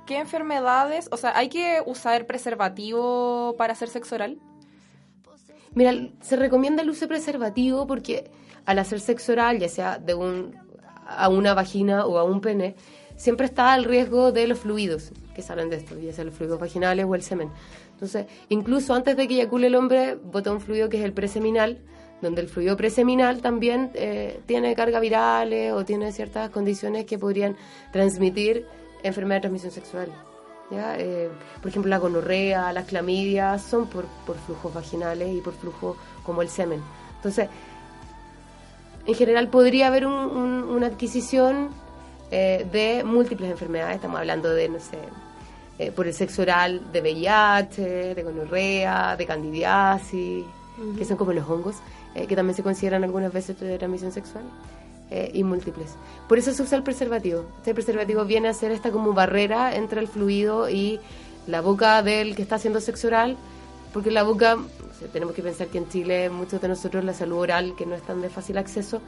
[0.05, 4.38] qué enfermedades, o sea, ¿hay que usar preservativo para hacer sexo oral?
[5.73, 8.29] Mira, se recomienda el uso de preservativo porque
[8.65, 10.55] al hacer sexo oral, ya sea de un,
[11.06, 12.76] a una vagina o a un pene,
[13.16, 16.60] siempre está el riesgo de los fluidos que salen de esto, ya sea los fluidos
[16.60, 17.51] vaginales o el semen.
[17.91, 21.80] Entonces, incluso antes de que eyacule el hombre, bota un fluido que es el preseminal,
[22.22, 27.56] donde el fluido preseminal también eh, tiene carga virales o tiene ciertas condiciones que podrían
[27.91, 28.66] transmitir
[29.03, 30.10] enfermedad de transmisión sexual.
[30.72, 30.97] ¿ya?
[30.97, 31.30] Eh,
[31.62, 36.41] por ejemplo, la gonorrea, las clamidias son por, por flujos vaginales y por flujo como
[36.41, 36.82] el semen.
[37.18, 37.49] Entonces,
[39.06, 41.70] en general podría haber un- un- una adquisición
[42.32, 43.95] eh, de múltiples enfermedades.
[43.97, 44.97] Estamos hablando de, no sé,
[45.78, 50.43] eh, por el sexo oral de VIH, de gonorrea, de candidiasis,
[50.97, 51.76] que son como los hongos,
[52.16, 54.43] eh, que también se consideran algunas veces de transmisión sexual.
[55.12, 55.91] eh, y múltiples.
[56.28, 57.45] Por eso se usa el preservativo.
[57.58, 60.99] Este preservativo viene a ser esta como barrera entre el fluido y
[61.45, 63.38] la boca del que está haciendo sexo oral,
[63.93, 64.58] porque la boca,
[65.11, 68.01] tenemos que pensar que en Chile muchos de nosotros la salud oral, que no es
[68.03, 69.01] tan de fácil acceso,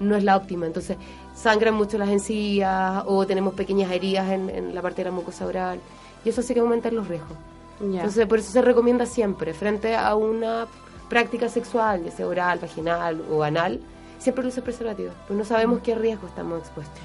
[0.00, 0.66] no es la óptima.
[0.66, 0.96] Entonces
[1.34, 5.46] sangran mucho las encías o tenemos pequeñas heridas en, en la parte de la mucosa
[5.46, 5.80] oral
[6.24, 7.36] y eso hace que aumenten los riesgos.
[7.80, 10.66] Entonces por eso se recomienda siempre, frente a una
[11.08, 13.80] práctica sexual, ya sea oral, vaginal o anal,
[14.18, 17.00] siempre de preservativo, pues no sabemos qué riesgo estamos expuestos.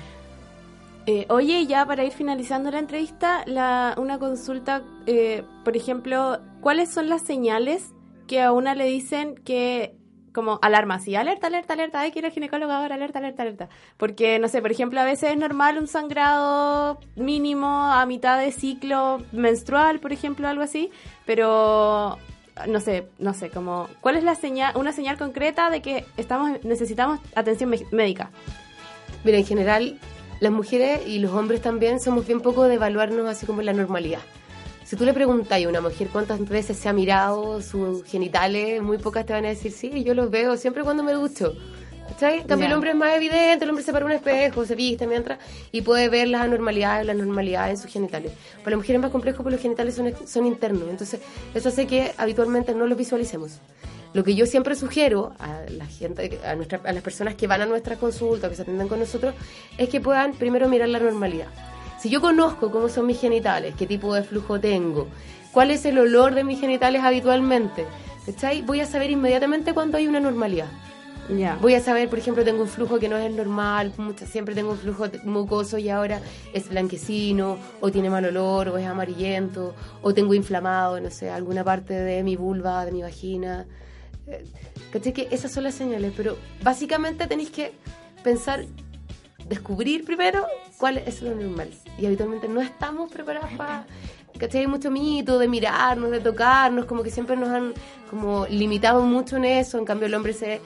[1.07, 6.89] Eh, oye, ya para ir finalizando la entrevista, la, una consulta, eh, por ejemplo, ¿cuáles
[6.89, 7.93] son las señales
[8.28, 9.95] que a una le dicen que,
[10.34, 13.69] como alarma, así, alerta, alerta, alerta, hay que ir al ginecólogo ahora, alerta, alerta, alerta?
[13.97, 18.51] Porque, no sé, por ejemplo, a veces es normal un sangrado mínimo a mitad de
[18.51, 20.91] ciclo menstrual, por ejemplo, algo así,
[21.25, 22.17] pero
[22.67, 26.63] no sé, no sé, como, ¿cuál es la señal, una señal concreta de que estamos
[26.63, 28.32] necesitamos atención médica?
[29.23, 29.99] Mira, en general,
[30.39, 34.21] las mujeres y los hombres también somos bien poco de evaluarnos así como la normalidad.
[34.88, 38.97] Si tú le preguntas a una mujer cuántas veces se ha mirado sus genitales, muy
[38.97, 41.55] pocas te van a decir, sí, yo los veo siempre cuando me ducho.
[42.07, 42.45] ¿Cachai?
[42.45, 42.65] Cambio, Ya.
[42.67, 45.39] el hombre es más evidente, el hombre se para un espejo, se viste mientras
[45.73, 48.31] y puede ver las anormalidades, las normalidades en sus genitales.
[48.59, 51.19] Para la mujer es más complejo porque los genitales son internos, entonces
[51.53, 53.59] eso hace que habitualmente no los visualicemos.
[54.13, 57.59] Lo que yo siempre sugiero a la gente, a, nuestra- a las personas que van
[57.61, 59.35] a nuestra consulta, que se atienden con nosotros,
[59.77, 61.47] es que puedan primero mirar la normalidad.
[62.00, 65.08] Si yo conozco cómo son mis genitales, qué tipo de flujo tengo,
[65.52, 67.86] cuál es el olor de mis genitales habitualmente,
[68.26, 68.62] ¿cachai?
[68.62, 70.68] voy a saber inmediatamente cuando hay una normalidad.
[71.30, 71.58] Ya.
[71.62, 73.91] Voy a saber, por ejemplo, tengo un flujo que no es normal,
[74.32, 76.22] siempre tengo un flujo mucoso y ahora
[76.54, 81.66] es blanquecino, o tiene mal olor, o es amarillento, o tengo inflamado, no sé, alguna
[81.66, 83.66] parte de mi vulva, de mi vagina.
[84.26, 84.45] Eh,
[84.91, 85.12] ¿Cachai?
[85.12, 87.74] Que esas son las señales, pero básicamente tenéis que
[88.24, 88.66] pensar,
[89.48, 90.45] descubrir primero
[90.78, 91.70] cuál es lo normal.
[91.98, 93.86] Y habitualmente no estamos preparados para...
[94.38, 94.62] ¿Cachai?
[94.62, 97.74] Hay mucho mito de mirarnos, de tocarnos, como que siempre nos han
[98.10, 100.62] como limitado mucho en eso, en cambio el hombre se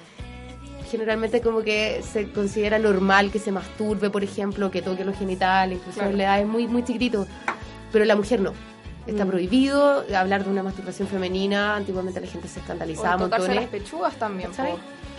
[0.90, 5.78] generalmente como que se considera normal que se masturbe, por ejemplo, que toque los genitales,
[5.78, 6.12] incluso Claro.
[6.12, 7.26] en la edad es muy, muy chiquitito,
[7.94, 8.52] pero la mujer no.
[9.08, 13.72] Está prohibido hablar de una masturbación femenina, antiguamente la gente se escandalizaba O tocarse montones.
[13.72, 14.50] las pechugas también,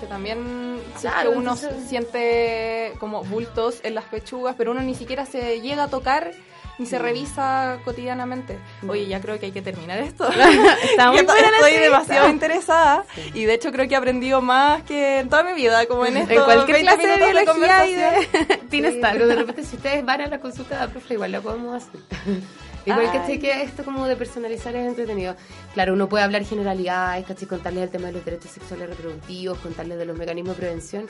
[0.03, 4.73] que también si es Claro, que uno entonces- siente como bultos en las pechugas, pero
[4.73, 6.33] uno ni siquiera se llega a tocar
[6.79, 6.89] ni Mm.
[6.89, 8.59] se revisa cotidianamente.
[8.89, 10.27] Oye, ya creo que hay que terminar esto.
[10.83, 15.29] Está muy Estoy- demasiado interesada y de hecho creo que he aprendido más que en
[15.29, 18.57] toda mi vida, como en estos En cualquier 20 clase de biología y de...
[18.71, 19.13] Tienes Sí, tal.
[19.13, 21.77] Pero de repente si ustedes van a la consulta de la profe, igual la podemos
[21.83, 22.01] hacer.
[22.85, 23.27] Igual que Ay.
[23.27, 25.37] sé que esto como de personalizar es entretenido.
[25.75, 27.47] Claro, uno puede hablar generalidades, ¿cachai?
[27.47, 31.07] contarles el tema de los derechos sexuales reproductivos, contarles de los mecanismos de prevención,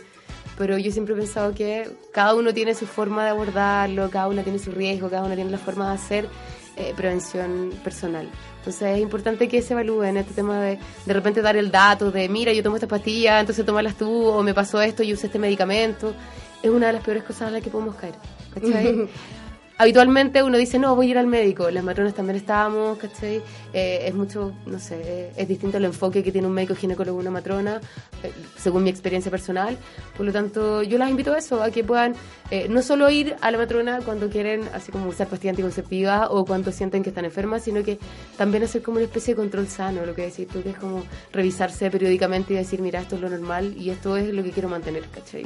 [0.58, 4.42] pero yo siempre he pensado que cada uno tiene su forma de abordarlo, cada uno
[4.42, 6.28] tiene su riesgo, cada uno tiene la forma de hacer
[6.76, 8.28] eh, prevención personal.
[8.58, 12.28] Entonces es importante que se evalúen este tema de de repente dar el dato de,
[12.28, 15.38] mira, yo tomo estas pastillas, entonces tómalas tú, o me pasó esto y usé este
[15.38, 16.14] medicamento.
[16.62, 18.14] Es una de las peores cosas a las que podemos caer.
[18.54, 19.08] ¿cachai?
[19.82, 21.68] Habitualmente uno dice, no, voy a ir al médico.
[21.68, 23.42] Las matronas también estábamos, ¿cachai?
[23.72, 27.18] Eh, es mucho, no sé, eh, es distinto el enfoque que tiene un médico ginecólogo
[27.18, 27.80] una matrona,
[28.22, 29.76] eh, según mi experiencia personal.
[30.16, 32.14] Por lo tanto, yo las invito a eso, a que puedan
[32.52, 36.44] eh, no solo ir a la matrona cuando quieren, así como usar pastillas anticonceptivas o
[36.44, 37.98] cuando sienten que están enfermas, sino que
[38.36, 41.02] también hacer como una especie de control sano, lo que decís tú, que es como
[41.32, 44.68] revisarse periódicamente y decir, mira, esto es lo normal y esto es lo que quiero
[44.68, 45.44] mantener, ¿cachai?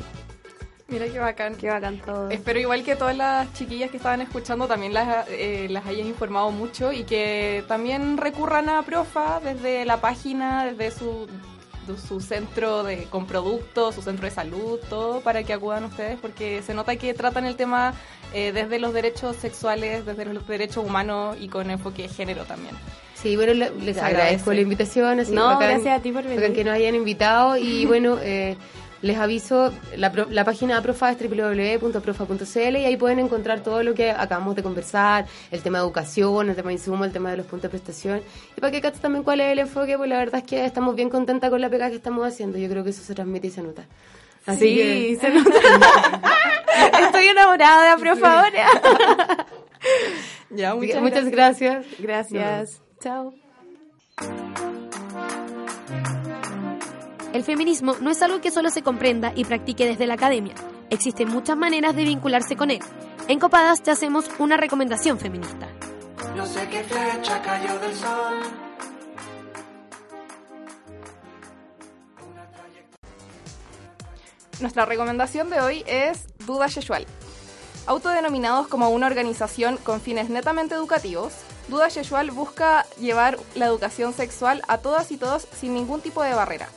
[0.89, 1.57] Mira qué bacán.
[1.57, 2.31] Qué bacán todo.
[2.31, 6.51] Espero igual que todas las chiquillas que estaban escuchando también las, eh, las hayas informado
[6.53, 11.27] mucho y que también recurran a Profa desde la página, desde su,
[11.89, 16.19] de su centro de, con productos, su centro de salud, todo, para que acudan ustedes
[16.21, 17.93] porque se nota que tratan el tema
[18.33, 22.77] eh, desde los derechos sexuales, desde los derechos humanos y con enfoque de género también.
[23.17, 24.05] Sí, bueno, le- les agradezco
[24.51, 24.55] agradece.
[24.55, 25.19] la invitación.
[25.21, 26.53] Así, No, bacán- gracias a ti por venir.
[26.53, 28.57] que nos hayan invitado y bueno, eh,
[29.07, 34.11] les aviso, la, página de Profa es www.profa.cl y ahí pueden encontrar todo lo que
[34.11, 37.47] acabamos de conversar, el tema de educación, el tema de insumo, el tema de los
[37.47, 38.23] puntos de prestación
[38.57, 40.95] y para que caches también cuál es el enfoque, pues la verdad es que estamos
[40.95, 43.51] bien contentas con la pega que estamos haciendo, yo creo que eso se transmite y
[43.51, 43.87] se nota.
[44.45, 45.51] Así sí, que- se nota.
[47.01, 48.67] Estoy enamorada profa ahora.
[50.51, 51.87] Ya, muchas, muchas gracias.
[51.99, 52.33] gracias.
[52.33, 52.83] Gracias.
[53.01, 53.35] Chao.
[57.37, 60.55] El feminismo no es algo que solo se comprenda y practique desde la academia.
[60.89, 62.81] Existen muchas maneras de vincularse con él.
[63.29, 65.69] En Copadas te hacemos una recomendación feminista.
[66.35, 68.39] No sé qué fecha cayó del sol.
[74.61, 77.07] Nuestra recomendación de hoy es Duda Yeshual.
[77.87, 81.35] Autodenominados como una organización con fines netamente educativos,
[81.69, 86.33] Duda Yeshual busca llevar la educación sexual a todas y todos sin ningún tipo de
[86.33, 86.71] barrera.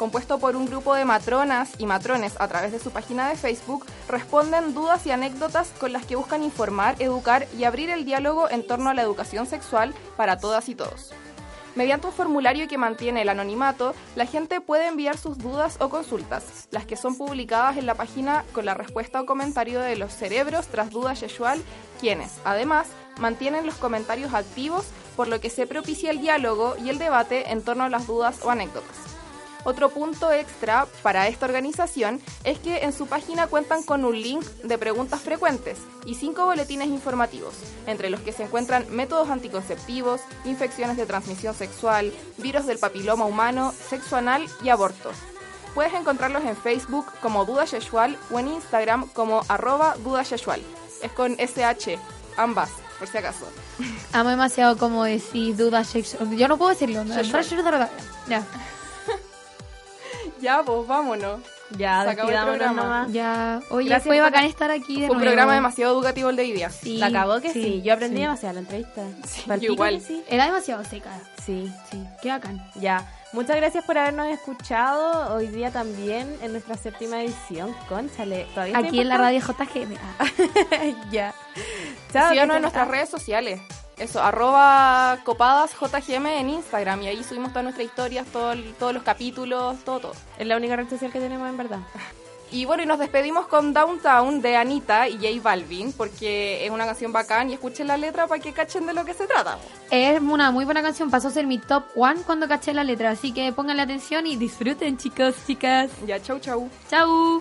[0.00, 3.84] Compuesto por un grupo de matronas y matrones a través de su página de Facebook,
[4.08, 8.66] responden dudas y anécdotas con las que buscan informar, educar y abrir el diálogo en
[8.66, 11.12] torno a la educación sexual para todas y todos.
[11.74, 16.66] Mediante un formulario que mantiene el anonimato, la gente puede enviar sus dudas o consultas,
[16.70, 20.68] las que son publicadas en la página con la respuesta o comentario de los cerebros
[20.68, 21.60] tras duda Yeshual,
[22.00, 22.86] quienes, además,
[23.18, 27.60] mantienen los comentarios activos, por lo que se propicia el diálogo y el debate en
[27.60, 29.19] torno a las dudas o anécdotas.
[29.64, 34.44] Otro punto extra para esta organización es que en su página cuentan con un link
[34.62, 37.54] de preguntas frecuentes y cinco boletines informativos,
[37.86, 43.72] entre los que se encuentran métodos anticonceptivos, infecciones de transmisión sexual, virus del papiloma humano,
[43.88, 45.10] sexo anal y aborto.
[45.74, 50.60] Puedes encontrarlos en Facebook como Duda Yeshual o en Instagram como arroba Duda Yeshual.
[51.02, 51.98] Es con SH,
[52.36, 53.46] ambas, por si acaso.
[54.12, 56.36] Amo demasiado como decir duda sexual.
[56.36, 57.04] Yo no puedo decirlo.
[57.04, 57.14] ¿no?
[58.28, 58.42] Ya.
[60.40, 61.40] Ya, pues vámonos.
[61.76, 62.82] Ya, Se acabó el programa.
[62.82, 63.12] nomás.
[63.12, 63.60] Ya.
[63.70, 65.30] Oye, Gracias fue por- bacán estar aquí de Fue un nuevo.
[65.30, 66.70] programa demasiado educativo el de hoy día.
[66.70, 67.80] Sí, La acabó que sí.
[67.82, 68.22] Yo aprendí sí.
[68.22, 69.02] demasiado la entrevista.
[69.26, 70.00] Sí, igual.
[70.00, 70.24] sí.
[70.28, 71.10] Era demasiado seca.
[71.44, 71.72] Sí.
[71.90, 72.64] Sí, qué bacán.
[72.74, 73.08] Ya.
[73.32, 77.72] Muchas gracias por habernos escuchado hoy día también en nuestra séptima edición.
[77.88, 78.46] Conchale.
[78.54, 79.96] ¿Todavía Aquí en la radio JGM.
[81.12, 81.32] Ya.
[82.12, 82.30] Chao.
[82.30, 83.60] Síganos en nuestras redes sociales.
[84.00, 87.02] Eso, arroba copadas JGM en Instagram.
[87.02, 90.12] Y ahí subimos todas nuestras historias, todo todos los capítulos, todo, todo.
[90.38, 91.80] Es la única red social que tenemos en verdad.
[92.52, 96.84] Y bueno, y nos despedimos con Downtown de Anita y J Balvin, porque es una
[96.84, 99.56] canción bacán y escuchen la letra para que cachen de lo que se trata.
[99.88, 101.12] Es una muy buena canción.
[101.12, 103.10] Pasó a ser mi top one cuando caché la letra.
[103.10, 105.90] Así que pónganle atención y disfruten, chicos, chicas.
[106.04, 106.68] Ya, chau, chau.
[106.90, 107.40] Chau.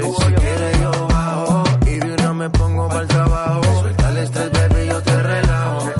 [0.00, 1.64] Si quiere, yo bajo.
[1.86, 3.62] Y de una me pongo para el trabajo.
[3.80, 5.90] Suelta el estrés, baby, yo te relajo.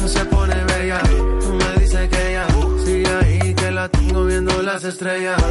[0.00, 1.00] No se pone bella.
[1.58, 2.46] Me dice que ya.
[2.84, 5.42] Sigue ahí que la tengo viendo las estrellas.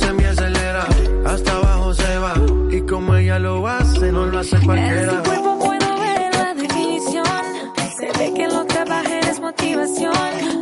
[0.00, 0.86] Se me acelera.
[1.26, 2.34] Hasta abajo se va.
[2.70, 5.12] Y como ella lo hace, no lo hace En cualquiera.
[5.12, 7.26] su cuerpo puedo ver la definición.
[7.98, 10.61] Se ve que lo trabajar es motivación.